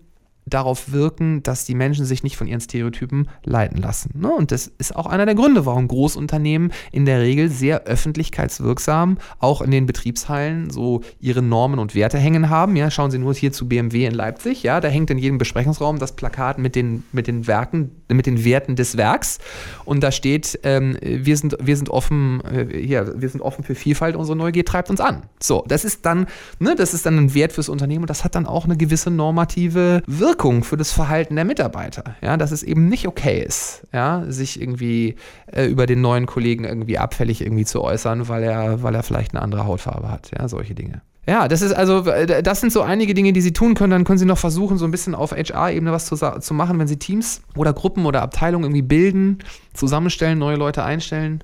[0.45, 4.11] darauf wirken, dass die Menschen sich nicht von ihren Stereotypen leiten lassen.
[4.19, 4.31] Ne?
[4.31, 9.61] Und das ist auch einer der Gründe, warum Großunternehmen in der Regel sehr öffentlichkeitswirksam auch
[9.61, 12.75] in den Betriebshallen so ihre Normen und Werte hängen haben.
[12.75, 14.63] Ja, schauen Sie nur hier zu BMW in Leipzig.
[14.63, 18.43] Ja, da hängt in jedem Besprechungsraum das Plakat mit den, mit den Werken, mit den
[18.43, 19.39] Werten des Werks.
[19.85, 23.75] Und da steht, ähm, wir, sind, wir sind offen, äh, hier, wir sind offen für
[23.75, 25.23] Vielfalt, unsere Neugier treibt uns an.
[25.41, 26.27] So, das ist dann,
[26.59, 29.09] ne, das ist dann ein Wert fürs Unternehmen und das hat dann auch eine gewisse
[29.09, 30.32] normative Wirkung.
[30.33, 32.15] Wirkung für das Verhalten der Mitarbeiter.
[32.21, 35.15] Ja, dass es eben nicht okay ist, ja, sich irgendwie
[35.45, 39.33] äh, über den neuen Kollegen irgendwie abfällig irgendwie zu äußern, weil er, weil er vielleicht
[39.33, 40.31] eine andere Hautfarbe hat.
[40.35, 41.01] Ja, solche Dinge.
[41.27, 43.91] Ja, das ist also, das sind so einige Dinge, die Sie tun können.
[43.91, 46.87] Dann können Sie noch versuchen, so ein bisschen auf HR-Ebene was zu, zu machen, wenn
[46.87, 49.37] Sie Teams oder Gruppen oder Abteilungen irgendwie bilden,
[49.73, 51.41] zusammenstellen, neue Leute einstellen.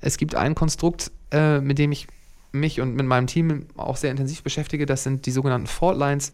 [0.00, 2.08] Es gibt ein Konstrukt, äh, mit dem ich
[2.54, 6.32] mich und mit meinem Team auch sehr intensiv beschäftige, das sind die sogenannten Faultlines.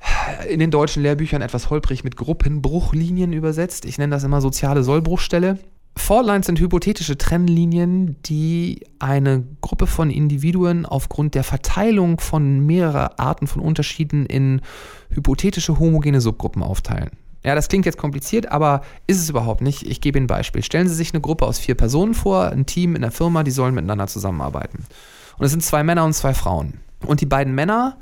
[0.49, 3.85] In den deutschen Lehrbüchern etwas holprig mit Gruppenbruchlinien übersetzt.
[3.85, 5.59] Ich nenne das immer soziale Sollbruchstelle.
[5.97, 13.47] Faultlines sind hypothetische Trennlinien, die eine Gruppe von Individuen aufgrund der Verteilung von mehrerer Arten
[13.47, 14.61] von Unterschieden in
[15.11, 17.11] hypothetische homogene Subgruppen aufteilen.
[17.45, 19.83] Ja, das klingt jetzt kompliziert, aber ist es überhaupt nicht.
[19.87, 20.63] Ich gebe Ihnen ein Beispiel.
[20.63, 23.51] Stellen Sie sich eine Gruppe aus vier Personen vor, ein Team in der Firma, die
[23.51, 24.85] sollen miteinander zusammenarbeiten.
[25.41, 26.75] Und es sind zwei Männer und zwei Frauen.
[27.07, 27.97] Und die beiden Männer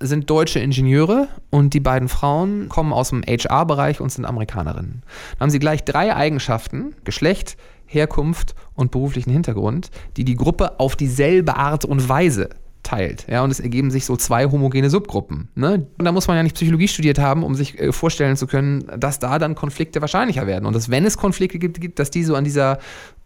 [0.00, 5.02] sind deutsche Ingenieure und die beiden Frauen kommen aus dem HR-Bereich und sind Amerikanerinnen.
[5.02, 10.96] Dann haben sie gleich drei Eigenschaften, Geschlecht, Herkunft und beruflichen Hintergrund, die die Gruppe auf
[10.96, 12.48] dieselbe Art und Weise
[12.82, 13.26] teilt.
[13.28, 15.50] Ja, und es ergeben sich so zwei homogene Subgruppen.
[15.54, 15.86] Ne?
[15.98, 18.90] Und da muss man ja nicht Psychologie studiert haben, um sich äh, vorstellen zu können,
[18.96, 20.64] dass da dann Konflikte wahrscheinlicher werden.
[20.64, 22.78] Und dass, wenn es Konflikte gibt, dass die so an dieser,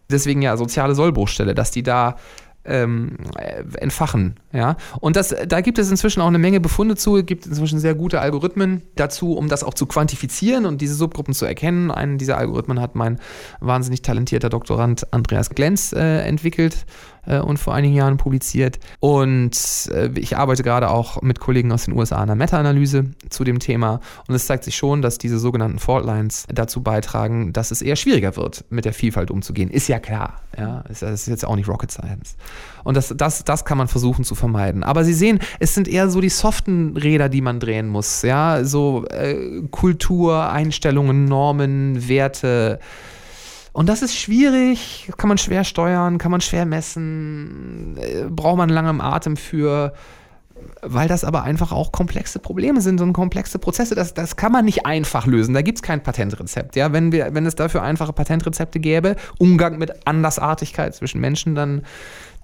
[0.09, 2.17] deswegen ja soziale Sollbruchstelle, dass die da
[2.65, 3.17] ähm,
[3.77, 4.35] entfachen.
[4.51, 4.77] Ja?
[4.99, 8.21] Und das, da gibt es inzwischen auch eine Menge Befunde zu, gibt inzwischen sehr gute
[8.21, 11.91] Algorithmen dazu, um das auch zu quantifizieren und diese Subgruppen zu erkennen.
[11.91, 13.19] Einen dieser Algorithmen hat mein
[13.59, 16.85] wahnsinnig talentierter Doktorand Andreas Glenz äh, entwickelt
[17.25, 18.79] äh, und vor einigen Jahren publiziert.
[18.99, 23.43] Und äh, ich arbeite gerade auch mit Kollegen aus den USA an einer Meta-Analyse zu
[23.43, 23.99] dem Thema.
[24.27, 28.35] Und es zeigt sich schon, dass diese sogenannten Faultlines dazu beitragen, dass es eher schwieriger
[28.35, 29.69] wird, mit der Vielfalt umzugehen.
[29.69, 30.41] Ist ja klar.
[30.57, 30.83] Ja?
[30.87, 32.35] Das ist jetzt auch nicht Rocket Science.
[32.83, 34.83] Und das, das, das kann man versuchen zu vermeiden.
[34.83, 38.21] Aber Sie sehen, es sind eher so die soften Räder, die man drehen muss.
[38.21, 42.79] Ja, so äh, Kultur, Einstellungen, Normen, Werte.
[43.75, 48.69] Und das ist schwierig, kann man schwer steuern, kann man schwer messen, äh, braucht man
[48.69, 49.91] lange im Atem für,
[50.81, 53.93] weil das aber einfach auch komplexe Probleme sind und komplexe Prozesse.
[53.93, 55.53] Das, das kann man nicht einfach lösen.
[55.53, 56.77] Da gibt es kein Patentrezept.
[56.77, 56.93] Ja?
[56.93, 61.81] Wenn, wir, wenn es dafür einfache Patentrezepte gäbe, Umgang mit Andersartigkeit zwischen Menschen, dann,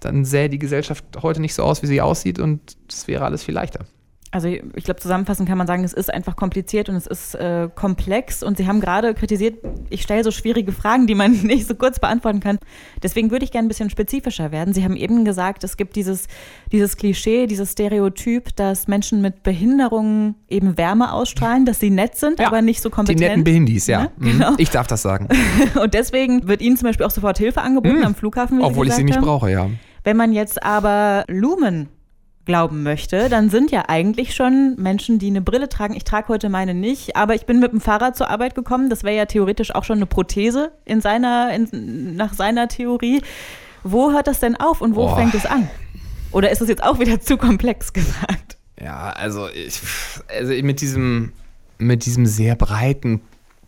[0.02, 3.46] dann sähe die Gesellschaft heute nicht so aus, wie sie aussieht und es wäre alles
[3.46, 3.86] viel leichter.
[4.34, 7.68] Also ich glaube, zusammenfassend kann man sagen, es ist einfach kompliziert und es ist äh,
[7.76, 8.44] komplex.
[8.44, 9.58] Und Sie haben gerade kritisiert,
[9.90, 12.58] ich stelle so schwierige Fragen, die man nicht so kurz beantworten kann.
[13.04, 14.74] Deswegen würde ich gerne ein bisschen spezifischer werden.
[14.74, 16.28] Sie haben eben gesagt, es gibt dieses,
[16.72, 22.40] dieses Klischee, dieses Stereotyp, dass Menschen mit Behinderungen eben Wärme ausstrahlen, dass sie nett sind,
[22.40, 23.20] ja, aber nicht so kompetent.
[23.20, 24.04] Die netten Behindis, ja.
[24.04, 24.12] Ne?
[24.18, 24.32] Mhm.
[24.32, 24.54] Genau.
[24.58, 25.28] Ich darf das sagen.
[25.82, 28.06] und deswegen wird Ihnen zum Beispiel auch sofort Hilfe angeboten mhm.
[28.06, 28.62] am Flughafen.
[28.62, 29.26] Obwohl ich sie nicht haben.
[29.26, 29.70] brauche, ja.
[30.06, 31.90] Wenn man jetzt aber Lumen
[32.46, 35.96] glauben möchte, dann sind ja eigentlich schon Menschen, die eine Brille tragen.
[35.96, 38.90] Ich trage heute meine nicht, aber ich bin mit dem Fahrrad zur Arbeit gekommen.
[38.90, 43.22] Das wäre ja theoretisch auch schon eine Prothese in seiner, in, nach seiner Theorie.
[43.84, 45.18] Wo hört das denn auf und wo Boah.
[45.18, 45.70] fängt es an?
[46.32, 48.58] Oder ist es jetzt auch wieder zu komplex gesagt?
[48.82, 49.80] Ja, also, ich,
[50.28, 51.34] also mit diesem
[51.82, 53.22] mit diesem sehr breiten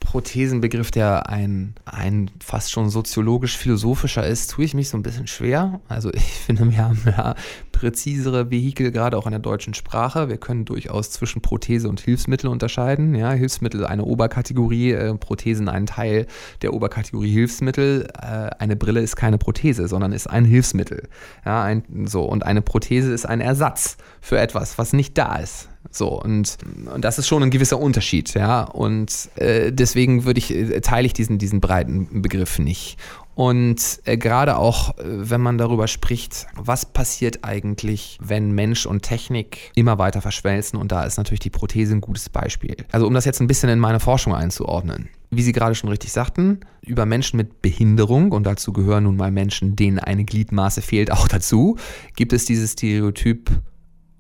[0.04, 5.80] Prothesenbegriff, der ein, ein fast schon soziologisch-philosophischer ist, tue ich mich so ein bisschen schwer.
[5.88, 7.36] Also ich finde, wir haben ja
[7.72, 10.30] präzisere Vehikel, gerade auch in der deutschen Sprache.
[10.30, 13.16] Wir können durchaus zwischen Prothese und Hilfsmittel unterscheiden.
[13.16, 16.28] Ja, Hilfsmittel eine Oberkategorie, äh, Prothesen ein Teil
[16.62, 18.08] der Oberkategorie Hilfsmittel.
[18.22, 21.08] Äh, eine Brille ist keine Prothese, sondern ist ein Hilfsmittel.
[21.46, 25.70] Ja, ein, so, und eine Prothese ist ein Ersatz für etwas, was nicht da ist.
[25.96, 26.58] So, und,
[26.92, 28.64] und das ist schon ein gewisser Unterschied, ja.
[28.64, 32.98] Und äh, deswegen würde ich, äh, teile ich diesen, diesen breiten Begriff nicht.
[33.36, 39.04] Und äh, gerade auch, äh, wenn man darüber spricht, was passiert eigentlich, wenn Mensch und
[39.04, 40.80] Technik immer weiter verschmelzen?
[40.80, 42.76] Und da ist natürlich die Prothese ein gutes Beispiel.
[42.92, 45.10] Also um das jetzt ein bisschen in meine Forschung einzuordnen.
[45.30, 49.32] Wie Sie gerade schon richtig sagten, über Menschen mit Behinderung, und dazu gehören nun mal
[49.32, 51.78] Menschen, denen eine Gliedmaße fehlt, auch dazu,
[52.16, 53.52] gibt es dieses Stereotyp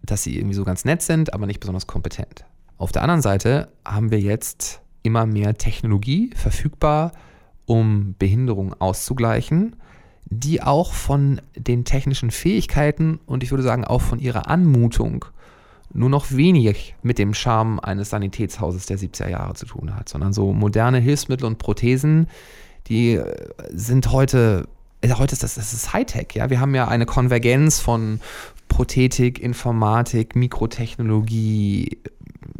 [0.03, 2.45] dass sie irgendwie so ganz nett sind, aber nicht besonders kompetent.
[2.77, 7.11] Auf der anderen Seite haben wir jetzt immer mehr Technologie verfügbar,
[7.65, 9.75] um Behinderungen auszugleichen,
[10.25, 15.25] die auch von den technischen Fähigkeiten und ich würde sagen auch von ihrer Anmutung
[15.93, 20.33] nur noch wenig mit dem Charme eines Sanitätshauses der 70er Jahre zu tun hat, sondern
[20.33, 22.27] so moderne Hilfsmittel und Prothesen,
[22.87, 23.21] die
[23.69, 24.67] sind heute
[25.11, 26.49] heute ist das, das ist Hightech, ja.
[26.49, 28.21] Wir haben ja eine Konvergenz von,
[28.67, 31.97] Prothetik, Informatik, Mikrotechnologie,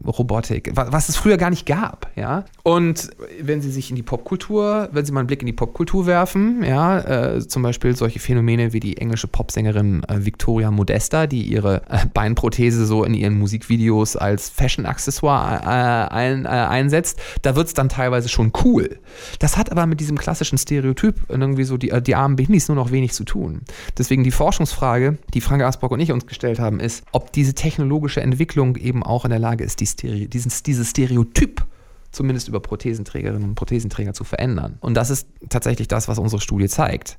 [0.06, 2.46] Robotik, was es früher gar nicht gab, ja.
[2.64, 3.10] Und
[3.42, 6.64] wenn Sie sich in die Popkultur, wenn Sie mal einen Blick in die Popkultur werfen,
[6.64, 11.82] ja, äh, zum Beispiel solche Phänomene wie die englische Popsängerin äh, Victoria Modesta, die ihre
[11.90, 17.74] äh, Beinprothese so in ihren Musikvideos als Fashion-Accessoire äh, ein, äh, einsetzt, da wird es
[17.74, 19.00] dann teilweise schon cool.
[19.40, 22.76] Das hat aber mit diesem klassischen Stereotyp irgendwie so die, äh, die armen Behindis nur
[22.76, 23.62] noch wenig zu tun.
[23.98, 28.22] Deswegen die Forschungsfrage, die Frank Asbrock und ich uns gestellt haben, ist, ob diese technologische
[28.22, 31.66] Entwicklung eben auch in der Lage ist, die Stereo, diesen, dieses Stereotyp
[32.12, 34.78] zumindest über Prothesenträgerinnen und Prothesenträger zu verändern.
[34.82, 37.18] Und das ist tatsächlich das, was unsere Studie zeigt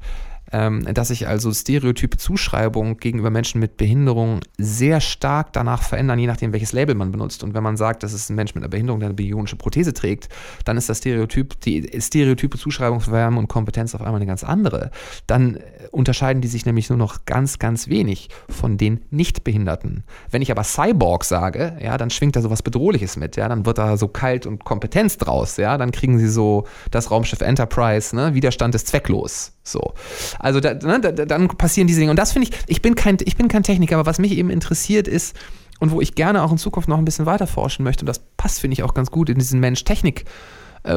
[0.50, 6.52] dass sich also stereotype Zuschreibungen gegenüber Menschen mit Behinderung sehr stark danach verändern, je nachdem,
[6.52, 7.42] welches Label man benutzt.
[7.42, 9.94] Und wenn man sagt, das ist ein Mensch mit einer Behinderung, der eine bionische Prothese
[9.94, 10.28] trägt,
[10.64, 14.44] dann ist das Stereotyp, die stereotype Zuschreibung von Wärme und Kompetenz auf einmal eine ganz
[14.44, 14.90] andere.
[15.26, 20.04] Dann äh, unterscheiden die sich nämlich nur noch ganz, ganz wenig von den Nichtbehinderten.
[20.30, 23.66] Wenn ich aber Cyborg sage, ja, dann schwingt da so was Bedrohliches mit, ja, dann
[23.66, 28.14] wird da so kalt und Kompetenz draus, ja, dann kriegen sie so das Raumschiff Enterprise,
[28.14, 29.52] ne, Widerstand ist zwecklos.
[29.64, 29.94] So.
[30.38, 32.10] Also da, ne, da, dann passieren diese Dinge.
[32.10, 34.50] Und das finde ich, ich bin, kein, ich bin kein Techniker, aber was mich eben
[34.50, 35.36] interessiert ist
[35.80, 38.20] und wo ich gerne auch in Zukunft noch ein bisschen weiter forschen möchte, und das
[38.36, 40.24] passt, finde ich, auch ganz gut in diesen Mensch-Technik-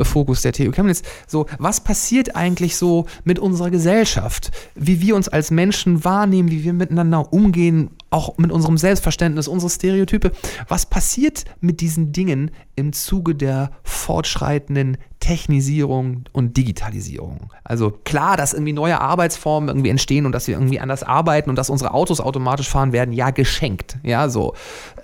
[0.03, 1.01] Fokus der TU Chemnitz.
[1.27, 4.51] So, was passiert eigentlich so mit unserer Gesellschaft?
[4.75, 9.69] Wie wir uns als Menschen wahrnehmen, wie wir miteinander umgehen, auch mit unserem Selbstverständnis, unsere
[9.69, 10.31] Stereotype.
[10.67, 14.97] Was passiert mit diesen Dingen im Zuge der fortschreitenden
[15.28, 17.51] Technisierung und Digitalisierung?
[17.65, 21.57] Also klar, dass irgendwie neue Arbeitsformen irgendwie entstehen und dass wir irgendwie anders arbeiten und
[21.57, 23.97] dass unsere Autos automatisch fahren werden, ja, geschenkt.
[24.03, 24.53] Ja, so.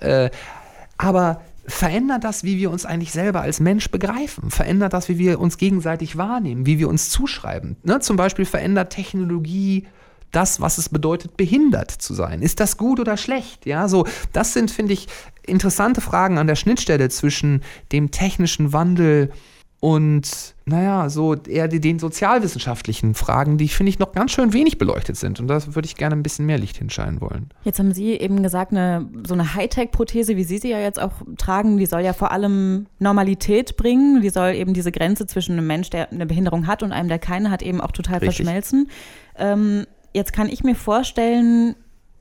[0.00, 0.30] Äh,
[0.96, 4.50] aber verändert das, wie wir uns eigentlich selber als Mensch begreifen?
[4.50, 7.76] Verändert das, wie wir uns gegenseitig wahrnehmen, wie wir uns zuschreiben?
[7.82, 8.00] Ne?
[8.00, 9.86] Zum Beispiel verändert Technologie
[10.30, 12.40] das, was es bedeutet, behindert zu sein.
[12.40, 13.66] Ist das gut oder schlecht?
[13.66, 15.06] Ja, so, das sind, finde ich,
[15.46, 17.62] interessante Fragen an der Schnittstelle zwischen
[17.92, 19.30] dem technischen Wandel
[19.84, 25.18] und, naja, so eher den sozialwissenschaftlichen Fragen, die, finde ich, noch ganz schön wenig beleuchtet
[25.18, 25.40] sind.
[25.40, 27.50] Und da würde ich gerne ein bisschen mehr Licht hinscheinen wollen.
[27.64, 31.12] Jetzt haben Sie eben gesagt, eine, so eine Hightech-Prothese, wie Sie sie ja jetzt auch
[31.36, 34.22] tragen, die soll ja vor allem Normalität bringen.
[34.22, 37.18] Die soll eben diese Grenze zwischen einem Mensch, der eine Behinderung hat und einem, der
[37.18, 38.36] keine hat, eben auch total Richtig.
[38.36, 38.88] verschmelzen.
[39.36, 41.74] Ähm, Jetzt kann ich mir vorstellen,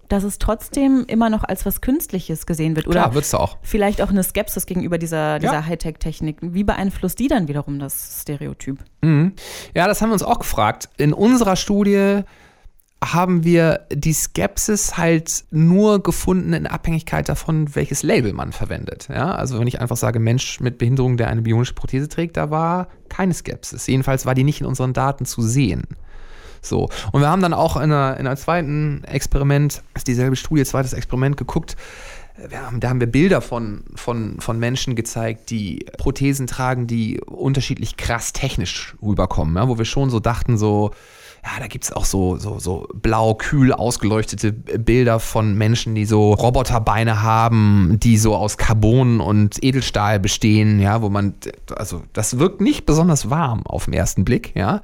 [0.10, 2.88] dass es trotzdem immer noch als was Künstliches gesehen wird.
[2.88, 3.58] Oder Klar, wird's auch.
[3.62, 5.66] vielleicht auch eine Skepsis gegenüber dieser, dieser ja.
[5.66, 6.38] Hightech-Technik.
[6.41, 8.80] Wie beeinflusst die dann wiederum das Stereotyp?
[9.01, 9.34] Mhm.
[9.76, 10.89] Ja, das haben wir uns auch gefragt.
[10.97, 12.24] In unserer Studie
[13.04, 19.10] haben wir die Skepsis halt nur gefunden in Abhängigkeit davon, welches Label man verwendet.
[19.10, 22.49] Ja, also wenn ich einfach sage, Mensch mit Behinderung, der eine bionische Prothese trägt, da
[22.49, 23.88] war keine Skepsis.
[23.88, 25.84] Jedenfalls war die nicht in unseren Daten zu sehen.
[26.66, 26.89] So.
[27.11, 30.93] Und wir haben dann auch in, einer, in einem zweiten Experiment, ist dieselbe Studie, zweites
[30.93, 31.76] Experiment geguckt,
[32.53, 37.97] haben, da haben wir Bilder von, von, von Menschen gezeigt, die Prothesen tragen, die unterschiedlich
[37.97, 40.91] krass technisch rüberkommen, ja, wo wir schon so dachten, so,
[41.43, 46.05] ja, da gibt es auch so, so, so blau, kühl ausgeleuchtete Bilder von Menschen, die
[46.05, 51.36] so Roboterbeine haben, die so aus Carbon und Edelstahl bestehen, ja, wo man,
[51.76, 54.82] also das wirkt nicht besonders warm auf den ersten Blick, ja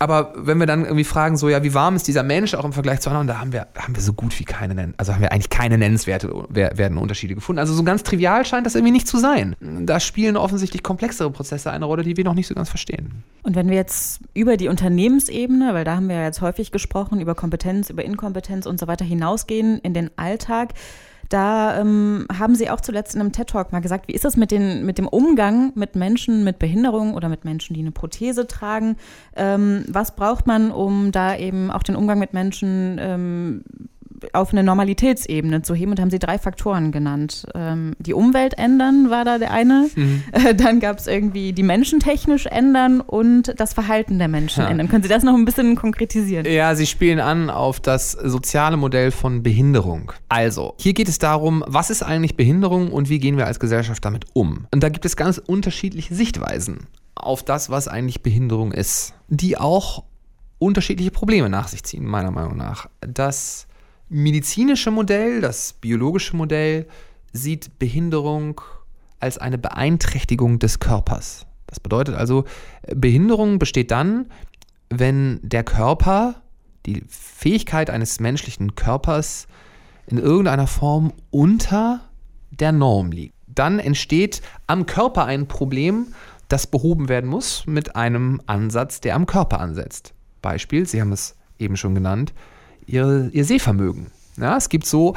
[0.00, 2.72] aber wenn wir dann irgendwie fragen, so, ja, wie warm ist dieser Mensch auch im
[2.72, 5.30] Vergleich zu anderen, da haben wir, haben wir so gut wie keine, also haben wir
[5.30, 7.58] eigentlich keine nennenswerte werden Unterschiede gefunden.
[7.58, 9.54] Also so ganz trivial scheint das irgendwie nicht zu sein.
[9.60, 13.24] Da spielen offensichtlich komplexere Prozesse eine Rolle, die wir noch nicht so ganz verstehen.
[13.42, 17.20] Und wenn wir jetzt über die Unternehmensebene, weil da haben wir ja jetzt häufig gesprochen,
[17.20, 20.72] über Kompetenz, über Inkompetenz und so weiter hinausgehen in den Alltag,
[21.30, 24.50] da ähm, haben Sie auch zuletzt in einem TED-Talk mal gesagt, wie ist das mit,
[24.52, 28.96] mit dem Umgang mit Menschen mit Behinderung oder mit Menschen, die eine Prothese tragen?
[29.36, 33.64] Ähm, was braucht man, um da eben auch den Umgang mit Menschen ähm,
[34.32, 37.46] auf eine Normalitätsebene zu heben und haben sie drei Faktoren genannt.
[37.54, 39.88] Ähm, die Umwelt ändern war da der eine.
[39.94, 40.22] Mhm.
[40.32, 44.68] Äh, dann gab es irgendwie die Menschen technisch ändern und das Verhalten der Menschen ja.
[44.68, 44.88] ändern.
[44.88, 46.46] Können Sie das noch ein bisschen konkretisieren?
[46.46, 50.12] Ja, Sie spielen an auf das soziale Modell von Behinderung.
[50.28, 54.04] Also, hier geht es darum, was ist eigentlich Behinderung und wie gehen wir als Gesellschaft
[54.04, 54.66] damit um?
[54.72, 60.04] Und da gibt es ganz unterschiedliche Sichtweisen auf das, was eigentlich Behinderung ist, die auch
[60.58, 62.88] unterschiedliche Probleme nach sich ziehen, meiner Meinung nach.
[63.00, 63.66] Das
[64.10, 66.86] medizinische Modell, das biologische Modell,
[67.32, 68.60] sieht Behinderung
[69.20, 71.46] als eine Beeinträchtigung des Körpers.
[71.66, 72.44] Das bedeutet also,
[72.94, 74.26] Behinderung besteht dann,
[74.90, 76.42] wenn der Körper,
[76.86, 79.46] die Fähigkeit eines menschlichen Körpers
[80.06, 82.00] in irgendeiner Form unter
[82.50, 83.34] der Norm liegt.
[83.46, 86.08] Dann entsteht am Körper ein Problem,
[86.48, 90.14] das behoben werden muss mit einem Ansatz, der am Körper ansetzt.
[90.42, 92.32] Beispiel, Sie haben es eben schon genannt,
[92.92, 94.08] ihre, ihr Sehvermögen.
[94.36, 95.14] Ja, es gibt so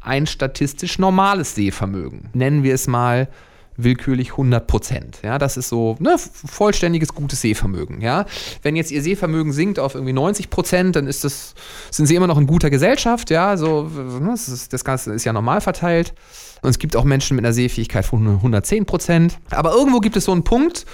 [0.00, 2.30] ein statistisch normales Sehvermögen.
[2.32, 3.28] Nennen wir es mal
[3.76, 5.18] willkürlich 100 Prozent.
[5.22, 8.00] Ja, das ist so ne, vollständiges gutes Sehvermögen.
[8.00, 8.24] Ja,
[8.62, 11.54] wenn jetzt ihr Sehvermögen sinkt auf irgendwie 90 Prozent, dann ist das,
[11.90, 13.30] sind sie immer noch in guter Gesellschaft.
[13.30, 16.14] Ja, so ne, das, ist, das Ganze ist ja normal verteilt.
[16.62, 19.38] Und es gibt auch Menschen mit einer Sehfähigkeit von 110 Prozent.
[19.50, 20.86] Aber irgendwo gibt es so einen Punkt,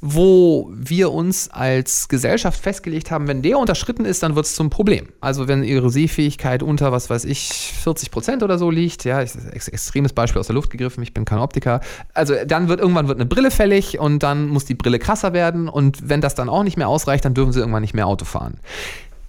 [0.00, 4.70] wo wir uns als Gesellschaft festgelegt haben, wenn der unterschritten ist, dann wird es zum
[4.70, 5.08] Problem.
[5.20, 7.48] Also wenn ihre Sehfähigkeit unter, was weiß ich,
[7.82, 11.24] 40 Prozent oder so liegt, ja, ex extremes Beispiel aus der Luft gegriffen, ich bin
[11.24, 11.80] kein Optiker,
[12.14, 15.68] also dann wird irgendwann wird eine Brille fällig und dann muss die Brille krasser werden
[15.68, 18.24] und wenn das dann auch nicht mehr ausreicht, dann dürfen sie irgendwann nicht mehr Auto
[18.24, 18.58] fahren.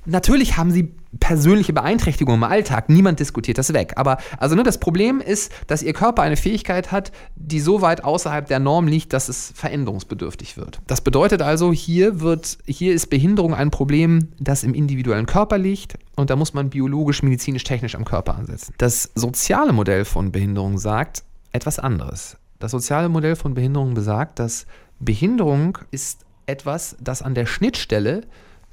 [0.05, 3.93] Natürlich haben sie persönliche Beeinträchtigungen im Alltag, niemand diskutiert das weg.
[3.97, 8.03] Aber also ne, das Problem ist, dass ihr Körper eine Fähigkeit hat, die so weit
[8.03, 10.79] außerhalb der Norm liegt, dass es veränderungsbedürftig wird.
[10.87, 15.97] Das bedeutet also, hier wird, hier ist Behinderung ein Problem, das im individuellen Körper liegt
[16.15, 18.73] und da muss man biologisch, medizinisch, technisch am Körper ansetzen.
[18.77, 22.37] Das soziale Modell von Behinderung sagt etwas anderes.
[22.59, 24.65] Das soziale Modell von Behinderung besagt, dass
[24.99, 28.21] Behinderung ist etwas, das an der Schnittstelle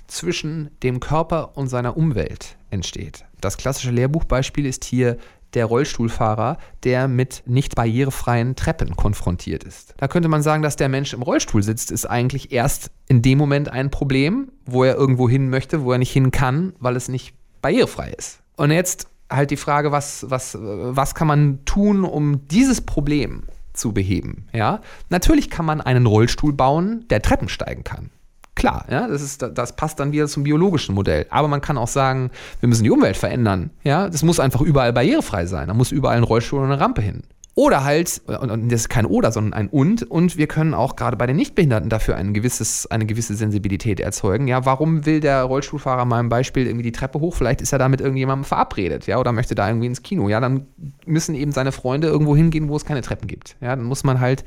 [0.09, 3.25] zwischen dem Körper und seiner Umwelt entsteht.
[3.41, 5.17] Das klassische Lehrbuchbeispiel ist hier
[5.55, 9.95] der Rollstuhlfahrer, der mit nicht barrierefreien Treppen konfrontiert ist.
[9.97, 13.39] Da könnte man sagen, dass der Mensch im Rollstuhl sitzt, ist eigentlich erst in dem
[13.39, 17.09] Moment ein Problem, wo er irgendwo hin möchte, wo er nicht hin kann, weil es
[17.09, 18.41] nicht barrierefrei ist.
[18.57, 23.93] Und jetzt halt die Frage, was, was, was kann man tun, um dieses Problem zu
[23.93, 24.49] beheben?
[24.53, 28.11] Ja, natürlich kann man einen Rollstuhl bauen, der Treppen steigen kann.
[28.59, 31.27] Klar, ja, das, ist, das passt dann wieder zum biologischen Modell.
[31.31, 33.71] Aber man kann auch sagen, wir müssen die Umwelt verändern.
[33.85, 35.69] Ja, das muss einfach überall barrierefrei sein.
[35.69, 37.23] Da muss überall ein Rollstuhl und eine Rampe hin.
[37.55, 41.17] Oder halt, und das ist kein Oder, sondern ein Und, und wir können auch gerade
[41.17, 44.47] bei den Nichtbehinderten dafür ein gewisses, eine gewisse Sensibilität erzeugen.
[44.47, 47.35] Ja, warum will der Rollstuhlfahrer im Beispiel irgendwie die Treppe hoch?
[47.35, 50.29] Vielleicht ist er da mit irgendjemandem verabredet, ja, oder möchte da irgendwie ins Kino.
[50.29, 50.67] Ja, dann
[51.05, 53.57] müssen eben seine Freunde irgendwo hingehen, wo es keine Treppen gibt.
[53.61, 54.45] Ja, dann muss man halt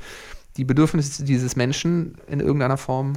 [0.56, 3.12] die Bedürfnisse dieses Menschen in irgendeiner Form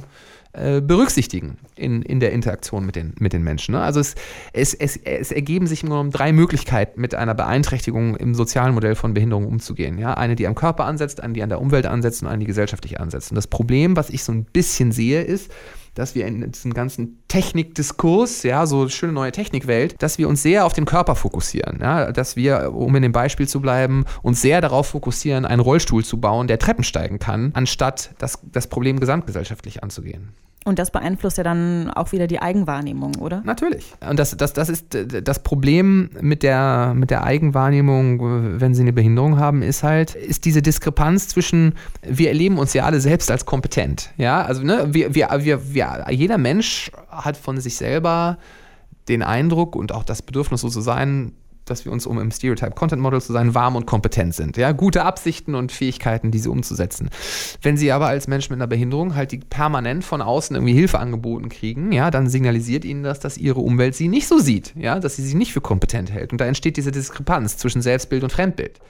[0.56, 3.72] äh, berücksichtigen in, in der Interaktion mit den, mit den Menschen.
[3.72, 3.80] Ne?
[3.80, 4.14] Also es,
[4.52, 8.94] es, es, es ergeben sich im Grunde drei Möglichkeiten, mit einer Beeinträchtigung im sozialen Modell
[8.94, 9.98] von Behinderung umzugehen.
[9.98, 10.14] Ja?
[10.14, 12.98] Eine, die am Körper ansetzt, eine, die an der Umwelt ansetzt und eine, die gesellschaftlich
[12.98, 13.30] ansetzt.
[13.30, 15.50] Und das Problem, was ich so ein bisschen sehe, ist,
[15.96, 20.64] dass wir in diesem ganzen Technikdiskurs, ja, so schöne neue Technikwelt, dass wir uns sehr
[20.64, 21.78] auf den Körper fokussieren.
[21.80, 26.04] Ja, dass wir, um in dem Beispiel zu bleiben, uns sehr darauf fokussieren, einen Rollstuhl
[26.04, 30.28] zu bauen, der Treppen steigen kann, anstatt das, das Problem gesamtgesellschaftlich anzugehen.
[30.66, 33.40] Und das beeinflusst ja dann auch wieder die Eigenwahrnehmung, oder?
[33.44, 33.92] Natürlich.
[34.00, 38.92] Und das, das, das ist das Problem mit der, mit der Eigenwahrnehmung, wenn sie eine
[38.92, 43.46] Behinderung haben, ist halt, ist diese Diskrepanz zwischen, wir erleben uns ja alle selbst als
[43.46, 44.10] kompetent.
[44.16, 48.36] Ja, also ne, wir, wir, wir, wir, jeder Mensch hat von sich selber
[49.08, 51.30] den Eindruck und auch das Bedürfnis, so zu sein,
[51.66, 54.56] dass wir uns, um im Stereotype Content Model zu sein, warm und kompetent sind.
[54.56, 57.10] Ja, gute Absichten und Fähigkeiten, diese umzusetzen.
[57.60, 60.98] Wenn sie aber als Mensch mit einer Behinderung halt die permanent von außen irgendwie Hilfe
[60.98, 64.98] angeboten kriegen, ja, dann signalisiert ihnen das, dass ihre Umwelt sie nicht so sieht, ja,
[64.98, 66.32] dass sie sich nicht für kompetent hält.
[66.32, 68.80] Und da entsteht diese Diskrepanz zwischen Selbstbild und Fremdbild.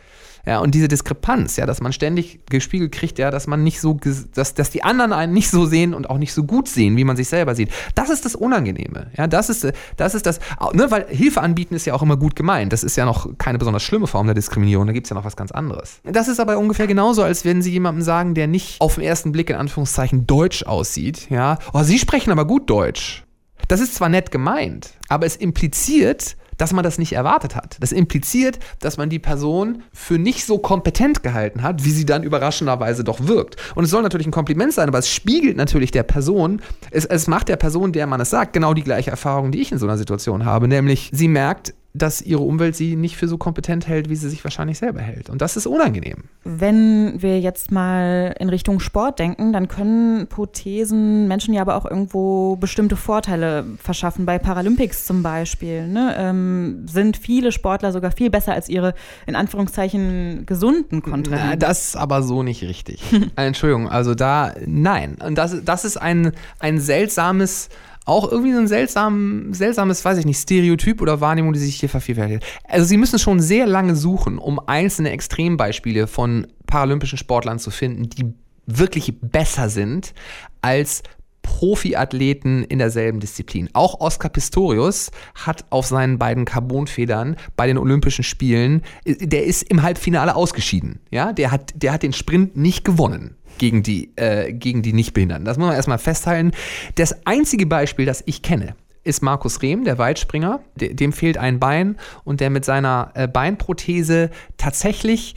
[0.47, 3.99] Ja, und diese Diskrepanz, ja, dass man ständig gespiegelt kriegt, ja, dass man nicht so,
[4.35, 7.03] dass, dass die anderen einen nicht so sehen und auch nicht so gut sehen, wie
[7.03, 7.71] man sich selber sieht.
[7.97, 9.11] Das ist das Unangenehme.
[9.17, 9.67] Ja, das ist,
[9.97, 10.39] das ist das,
[10.73, 12.73] ne, weil Hilfe anbieten ist ja auch immer gut gemeint.
[12.73, 14.87] Das ist ja noch keine besonders schlimme Form der Diskriminierung.
[14.87, 16.01] Da gibt es ja noch was ganz anderes.
[16.05, 19.33] Das ist aber ungefähr genauso, als wenn Sie jemandem sagen, der nicht auf den ersten
[19.33, 23.25] Blick in Anführungszeichen deutsch aussieht, ja, oh, Sie sprechen aber gut Deutsch.
[23.67, 27.77] Das ist zwar nett gemeint, aber es impliziert, dass man das nicht erwartet hat.
[27.81, 32.23] Das impliziert, dass man die Person für nicht so kompetent gehalten hat, wie sie dann
[32.23, 33.57] überraschenderweise doch wirkt.
[33.75, 37.27] Und es soll natürlich ein Kompliment sein, aber es spiegelt natürlich der Person, es, es
[37.27, 39.87] macht der Person, der man es sagt, genau die gleiche Erfahrung, die ich in so
[39.87, 40.69] einer Situation habe.
[40.69, 44.45] Nämlich, sie merkt, dass ihre Umwelt sie nicht für so kompetent hält, wie sie sich
[44.45, 45.31] wahrscheinlich selber hält.
[45.31, 46.25] Und das ist unangenehm.
[46.45, 51.85] Wenn wir jetzt mal in Richtung Sport denken, dann können Prothesen Menschen ja aber auch
[51.85, 54.27] irgendwo bestimmte Vorteile verschaffen.
[54.27, 58.95] Bei Paralympics zum Beispiel ne, ähm, sind viele Sportler sogar viel besser als ihre
[59.27, 61.61] in Anführungszeichen gesunden Kontrahenten.
[61.61, 63.03] Das ist aber so nicht richtig.
[63.37, 65.17] Entschuldigung, also da, nein.
[65.25, 67.69] Und das, das ist ein, ein seltsames
[68.07, 71.89] auch irgendwie so ein seltsam, seltsames, weiß ich nicht, Stereotyp oder Wahrnehmung, die sich hier
[71.89, 72.45] vervielfältigt.
[72.69, 78.09] Also sie müssen schon sehr lange suchen, um einzelne Extrembeispiele von paralympischen Sportlern zu finden,
[78.09, 78.33] die
[78.67, 80.15] wirklich besser sind
[80.63, 81.03] als
[81.47, 83.71] Profiathleten in derselben Disziplin.
[83.73, 89.83] Auch Oscar Pistorius hat auf seinen beiden Carbonfedern bei den Olympischen Spielen, der ist im
[89.83, 90.99] Halbfinale ausgeschieden.
[91.11, 95.45] Ja, der hat, der hat den Sprint nicht gewonnen gegen die, äh, gegen die Nichtbehinderten.
[95.45, 96.51] Das muss man erstmal festhalten.
[96.97, 98.75] Das einzige Beispiel, das ich kenne,
[99.05, 100.61] ist Markus Rehm, der Weitspringer.
[100.75, 105.37] Dem fehlt ein Bein und der mit seiner äh, Beinprothese tatsächlich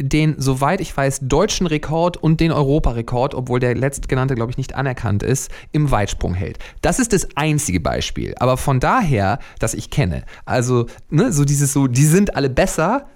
[0.00, 4.74] den, soweit ich weiß, deutschen Rekord und den Europarekord, obwohl der letztgenannte, glaube ich, nicht
[4.74, 6.58] anerkannt ist, im Weitsprung hält.
[6.82, 8.34] Das ist das einzige Beispiel.
[8.38, 13.06] Aber von daher, das ich kenne, also ne, so dieses so, die sind alle besser,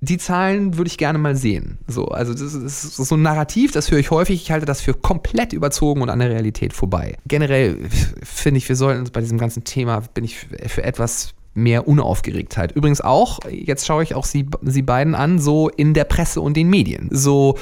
[0.00, 1.78] die Zahlen würde ich gerne mal sehen.
[1.86, 4.42] So, also das ist so ein Narrativ, das höre ich häufig.
[4.42, 7.16] Ich halte das für komplett überzogen und an der Realität vorbei.
[7.26, 7.78] Generell
[8.22, 12.72] finde ich, wir sollten uns bei diesem ganzen Thema, bin ich für etwas mehr Unaufgeregtheit.
[12.72, 16.56] Übrigens auch, jetzt schaue ich auch Sie, Sie beiden an, so in der Presse und
[16.56, 17.08] den Medien.
[17.10, 17.56] So,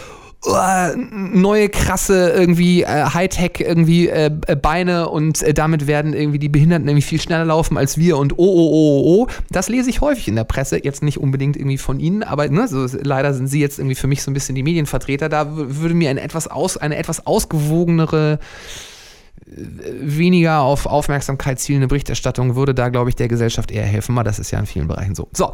[0.47, 4.30] uh, neue krasse irgendwie äh, Hightech irgendwie äh,
[4.61, 8.34] Beine und äh, damit werden irgendwie die Behinderten irgendwie viel schneller laufen als wir und
[8.34, 9.22] oh oh oh oh.
[9.22, 9.26] oh.
[9.51, 12.68] Das lese ich häufig in der Presse, jetzt nicht unbedingt irgendwie von Ihnen, aber ne,
[12.68, 15.28] so, leider sind Sie jetzt irgendwie für mich so ein bisschen die Medienvertreter.
[15.28, 18.38] Da würde mir eine etwas aus eine etwas ausgewogenere
[19.53, 24.16] weniger auf Aufmerksamkeit zielende Berichterstattung würde da, glaube ich, der Gesellschaft eher helfen.
[24.16, 25.28] Aber das ist ja in vielen Bereichen so.
[25.32, 25.53] So,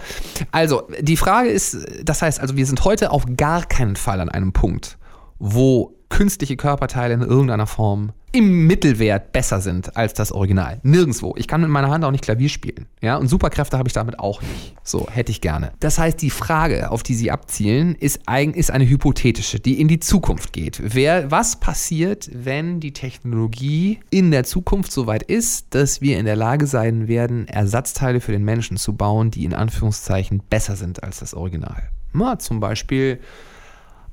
[0.52, 4.28] also die Frage ist, das heißt also, wir sind heute auf gar keinen Fall an
[4.28, 4.98] einem Punkt,
[5.38, 10.78] wo künstliche Körperteile in irgendeiner Form im Mittelwert besser sind als das Original.
[10.82, 11.34] Nirgendwo.
[11.38, 12.86] Ich kann mit meiner Hand auch nicht Klavier spielen.
[13.00, 14.74] Ja, und Superkräfte habe ich damit auch nicht.
[14.82, 15.72] So, hätte ich gerne.
[15.80, 18.20] Das heißt, die Frage, auf die Sie abzielen, ist,
[18.54, 20.82] ist eine hypothetische, die in die Zukunft geht.
[20.84, 26.26] Wer, was passiert, wenn die Technologie in der Zukunft so weit ist, dass wir in
[26.26, 31.02] der Lage sein werden, Ersatzteile für den Menschen zu bauen, die in Anführungszeichen besser sind
[31.02, 31.88] als das Original?
[32.12, 33.18] Na, zum Beispiel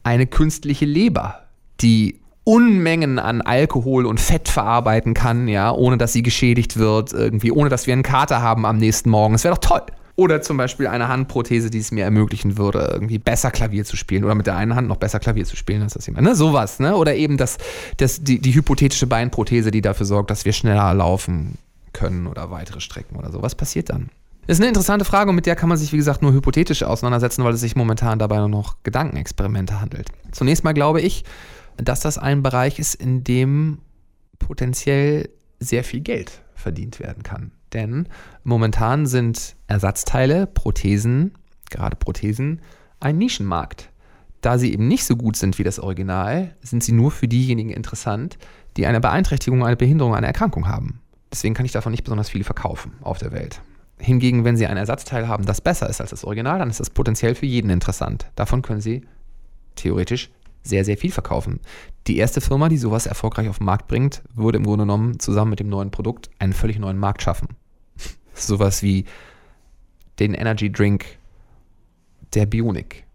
[0.04, 1.43] eine künstliche Leber,
[1.84, 7.52] die Unmengen an Alkohol und Fett verarbeiten kann, ja, ohne dass sie geschädigt wird, irgendwie,
[7.52, 9.34] ohne dass wir einen Kater haben am nächsten Morgen.
[9.34, 9.82] Das wäre doch toll.
[10.16, 14.24] Oder zum Beispiel eine Handprothese, die es mir ermöglichen würde, irgendwie besser Klavier zu spielen
[14.24, 16.28] oder mit der einen Hand noch besser Klavier zu spielen als das jemand.
[16.28, 16.36] Ne?
[16.36, 16.96] Sowas, ne?
[16.96, 17.58] Oder eben das,
[17.98, 21.58] das, die, die hypothetische Beinprothese, die dafür sorgt, dass wir schneller laufen
[21.94, 23.42] können oder weitere Strecken oder so.
[23.42, 24.10] Was passiert dann?
[24.46, 27.44] Ist eine interessante Frage und mit der kann man sich, wie gesagt, nur hypothetisch auseinandersetzen,
[27.44, 30.10] weil es sich momentan dabei nur noch Gedankenexperimente handelt.
[30.32, 31.24] Zunächst mal glaube ich,
[31.78, 33.80] dass das ein Bereich ist, in dem
[34.40, 37.52] potenziell sehr viel Geld verdient werden kann.
[37.74, 38.08] Denn
[38.44, 41.34] momentan sind Ersatzteile, Prothesen,
[41.70, 42.62] gerade Prothesen,
[43.00, 43.90] ein Nischenmarkt.
[44.42, 47.70] Da sie eben nicht so gut sind wie das Original, sind sie nur für diejenigen
[47.70, 48.38] interessant,
[48.78, 51.00] die eine Beeinträchtigung, eine Behinderung, eine Erkrankung haben.
[51.32, 53.62] Deswegen kann ich davon nicht besonders viele verkaufen auf der Welt.
[53.98, 56.90] Hingegen, wenn Sie ein Ersatzteil haben, das besser ist als das Original, dann ist das
[56.90, 58.28] potenziell für jeden interessant.
[58.36, 59.02] Davon können Sie
[59.76, 60.30] theoretisch
[60.64, 61.60] sehr, sehr viel verkaufen.
[62.08, 65.52] Die erste Firma, die sowas erfolgreich auf den Markt bringt, würde im Grunde genommen zusammen
[65.52, 67.50] mit dem neuen Produkt einen völlig neuen Markt schaffen.
[68.34, 69.06] sowas wie
[70.20, 71.06] den Energy Drink
[72.34, 73.06] der Bionik.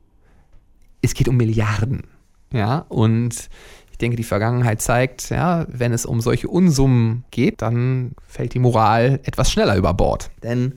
[1.02, 2.02] Es geht um Milliarden.
[2.52, 3.48] Ja, und
[3.90, 8.58] ich denke, die Vergangenheit zeigt, ja, wenn es um solche Unsummen geht, dann fällt die
[8.58, 10.30] Moral etwas schneller über Bord.
[10.42, 10.74] Denn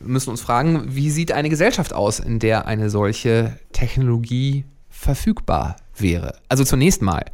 [0.00, 4.64] wir müssen uns fragen, wie sieht eine Gesellschaft aus, in der eine solche Technologie
[5.00, 6.38] verfügbar wäre?
[6.48, 7.24] Also zunächst mal,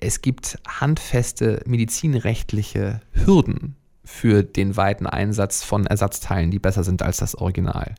[0.00, 7.18] es gibt handfeste medizinrechtliche Hürden für den weiten Einsatz von Ersatzteilen, die besser sind als
[7.18, 7.94] das Original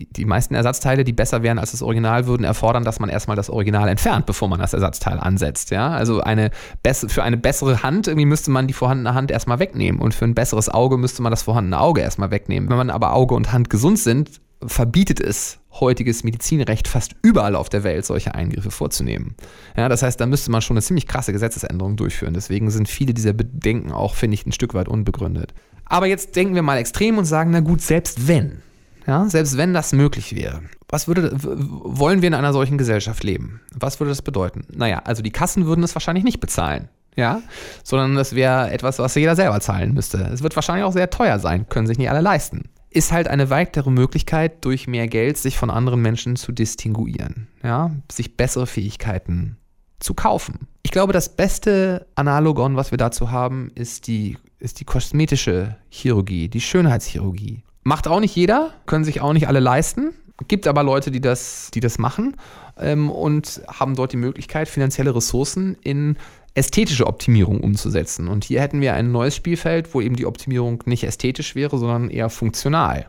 [0.00, 3.36] die, die meisten Ersatzteile, die besser wären als das Original, würden erfordern, dass man erstmal
[3.36, 5.70] das Original entfernt, bevor man das Ersatzteil ansetzt.
[5.70, 5.90] Ja?
[5.90, 6.50] Also eine
[6.84, 10.34] für eine bessere Hand irgendwie müsste man die vorhandene Hand erstmal wegnehmen und für ein
[10.34, 12.68] besseres Auge müsste man das vorhandene Auge erstmal wegnehmen.
[12.68, 17.68] Wenn man aber Auge und Hand gesund sind, verbietet es heutiges Medizinrecht fast überall auf
[17.68, 19.36] der Welt, solche Eingriffe vorzunehmen.
[19.76, 22.34] Ja, das heißt, da müsste man schon eine ziemlich krasse Gesetzesänderung durchführen.
[22.34, 25.54] Deswegen sind viele dieser Bedenken auch, finde ich, ein Stück weit unbegründet.
[25.84, 28.62] Aber jetzt denken wir mal extrem und sagen, na gut, selbst wenn,
[29.06, 30.62] ja, selbst wenn das möglich wäre.
[30.88, 33.60] Was würde, wollen wir in einer solchen Gesellschaft leben?
[33.74, 34.62] Was würde das bedeuten?
[34.72, 36.88] Naja, also die Kassen würden es wahrscheinlich nicht bezahlen.
[37.16, 37.42] Ja,
[37.82, 40.18] sondern das wäre etwas, was jeder selber zahlen müsste.
[40.32, 42.68] Es wird wahrscheinlich auch sehr teuer sein, können sich nicht alle leisten.
[42.90, 47.46] Ist halt eine weitere Möglichkeit, durch mehr Geld sich von anderen Menschen zu distinguieren.
[47.62, 49.56] Ja, sich bessere Fähigkeiten
[50.00, 50.66] zu kaufen.
[50.82, 56.48] Ich glaube, das beste Analogon, was wir dazu haben, ist die, ist die kosmetische Chirurgie,
[56.48, 57.62] die Schönheitschirurgie.
[57.84, 60.12] Macht auch nicht jeder, können sich auch nicht alle leisten.
[60.48, 62.34] Gibt aber Leute, die das, die das machen
[62.78, 66.16] ähm, und haben dort die Möglichkeit, finanzielle Ressourcen in
[66.54, 68.28] ästhetische Optimierung umzusetzen.
[68.28, 72.10] Und hier hätten wir ein neues Spielfeld, wo eben die Optimierung nicht ästhetisch wäre, sondern
[72.10, 73.08] eher funktional.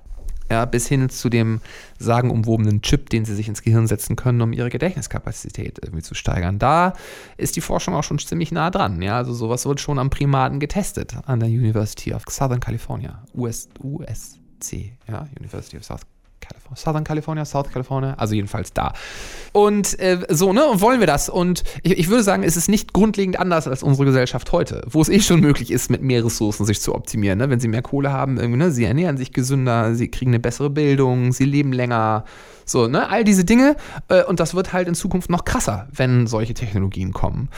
[0.49, 1.61] Ja, bis hin zu dem
[1.97, 6.59] sagenumwobenen Chip, den sie sich ins Gehirn setzen können, um ihre Gedächtniskapazität irgendwie zu steigern.
[6.59, 6.91] Da
[7.37, 9.01] ist die Forschung auch schon ziemlich nah dran.
[9.01, 13.69] Ja, also sowas wird schon am Primaten getestet an der University of Southern California, US,
[13.81, 14.41] US.
[14.61, 16.20] USC, ja, University of South California,
[16.75, 18.93] Southern California, South California, also jedenfalls da.
[19.51, 21.27] Und äh, so, ne, und wollen wir das?
[21.27, 25.01] Und ich, ich, würde sagen, es ist nicht grundlegend anders als unsere Gesellschaft heute, wo
[25.01, 27.39] es eh schon möglich ist, mit mehr Ressourcen sich zu optimieren.
[27.39, 27.49] Ne?
[27.49, 28.71] Wenn sie mehr Kohle haben, irgendwie, ne?
[28.71, 32.25] sie ernähren sich gesünder, sie kriegen eine bessere Bildung, sie leben länger.
[32.65, 33.75] So, ne, all diese Dinge.
[34.07, 37.49] Äh, und das wird halt in Zukunft noch krasser, wenn solche Technologien kommen.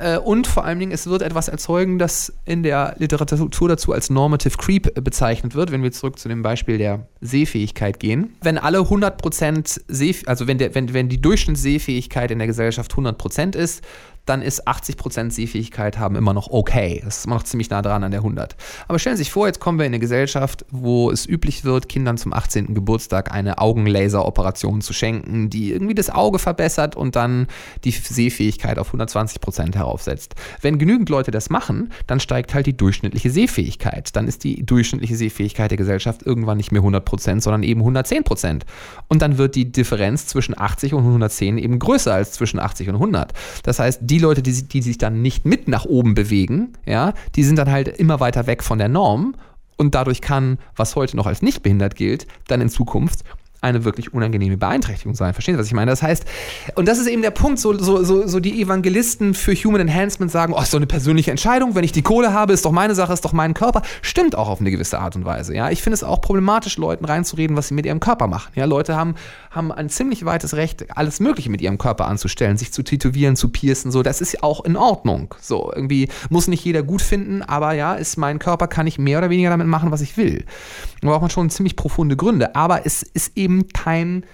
[0.00, 4.10] Äh, und vor allen Dingen, es wird etwas erzeugen, das in der Literatur dazu als
[4.10, 8.36] Normative Creep bezeichnet wird, wenn wir zurück zu dem Beispiel der Sehfähigkeit gehen.
[8.42, 13.56] Wenn alle 100% Seh, also wenn, der, wenn, wenn die Durchschnittssehfähigkeit in der Gesellschaft 100%
[13.56, 13.82] ist,
[14.28, 17.00] dann ist 80% Sehfähigkeit haben immer noch okay.
[17.04, 18.56] Das ist immer noch ziemlich nah dran an der 100.
[18.86, 21.88] Aber stellen Sie sich vor, jetzt kommen wir in eine Gesellschaft, wo es üblich wird,
[21.88, 22.74] Kindern zum 18.
[22.74, 27.46] Geburtstag eine Augenlaseroperation zu schenken, die irgendwie das Auge verbessert und dann
[27.84, 30.34] die Sehfähigkeit auf 120% heraufsetzt.
[30.60, 34.14] Wenn genügend Leute das machen, dann steigt halt die durchschnittliche Sehfähigkeit.
[34.14, 38.62] Dann ist die durchschnittliche Sehfähigkeit der Gesellschaft irgendwann nicht mehr 100%, sondern eben 110%.
[39.08, 42.96] Und dann wird die Differenz zwischen 80 und 110 eben größer als zwischen 80 und
[42.96, 43.32] 100.
[43.62, 47.14] Das heißt, die die Leute, die, die sich dann nicht mit nach oben bewegen, ja,
[47.36, 49.34] die sind dann halt immer weiter weg von der Norm.
[49.76, 53.22] Und dadurch kann, was heute noch als nicht behindert gilt, dann in Zukunft
[53.60, 55.34] eine wirklich unangenehme Beeinträchtigung sein.
[55.34, 55.90] Verstehen Sie, was ich meine?
[55.90, 56.24] Das heißt,
[56.76, 60.30] und das ist eben der Punkt, so, so, so, so die Evangelisten für Human Enhancement
[60.30, 62.94] sagen, oh, ist doch eine persönliche Entscheidung, wenn ich die Kohle habe, ist doch meine
[62.94, 63.82] Sache, ist doch mein Körper.
[64.02, 65.54] Stimmt auch auf eine gewisse Art und Weise.
[65.54, 68.52] Ja, ich finde es auch problematisch, Leuten reinzureden, was sie mit ihrem Körper machen.
[68.54, 69.16] Ja, Leute haben,
[69.50, 73.48] haben ein ziemlich weites Recht, alles Mögliche mit ihrem Körper anzustellen, sich zu tätowieren, zu
[73.48, 75.34] piercen, so, das ist auch in Ordnung.
[75.40, 79.18] So, irgendwie muss nicht jeder gut finden, aber ja, ist mein Körper, kann ich mehr
[79.18, 80.44] oder weniger damit machen, was ich will.
[81.00, 84.24] Da braucht man schon ziemlich profunde Gründe, aber es ist eben kein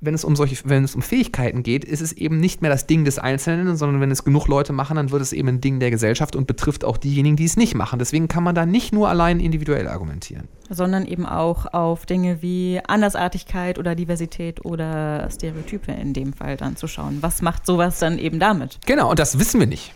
[0.00, 2.86] wenn es um solche, wenn es um Fähigkeiten geht, ist es eben nicht mehr das
[2.86, 5.78] Ding des Einzelnen, sondern wenn es genug Leute machen, dann wird es eben ein Ding
[5.78, 7.98] der Gesellschaft und betrifft auch diejenigen, die es nicht machen.
[7.98, 10.48] Deswegen kann man da nicht nur allein individuell argumentieren.
[10.70, 16.76] Sondern eben auch auf Dinge wie Andersartigkeit oder Diversität oder Stereotype in dem Fall dann
[16.76, 17.18] zu schauen.
[17.20, 18.78] Was macht sowas dann eben damit?
[18.86, 19.92] Genau, und das wissen wir nicht.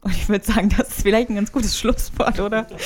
[0.00, 2.66] Und ich würde sagen, das ist vielleicht ein ganz gutes Schlusswort, oder?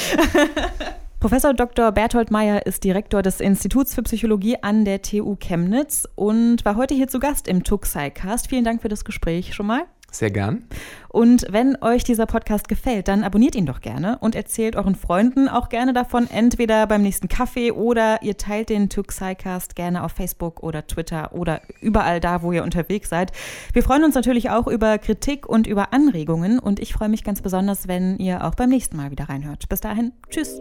[1.26, 1.90] Professor Dr.
[1.90, 6.94] Berthold Meyer ist Direktor des Instituts für Psychologie an der TU Chemnitz und war heute
[6.94, 8.46] hier zu Gast im Tuxi-Cast.
[8.48, 9.82] Vielen Dank für das Gespräch schon mal.
[10.12, 10.66] Sehr gern.
[11.08, 15.48] Und wenn euch dieser Podcast gefällt, dann abonniert ihn doch gerne und erzählt euren Freunden
[15.48, 20.62] auch gerne davon, entweder beim nächsten Kaffee oder ihr teilt den Tuxicast gerne auf Facebook
[20.62, 23.32] oder Twitter oder überall da, wo ihr unterwegs seid.
[23.72, 27.42] Wir freuen uns natürlich auch über Kritik und über Anregungen und ich freue mich ganz
[27.42, 29.68] besonders, wenn ihr auch beim nächsten Mal wieder reinhört.
[29.68, 30.60] Bis dahin, tschüss.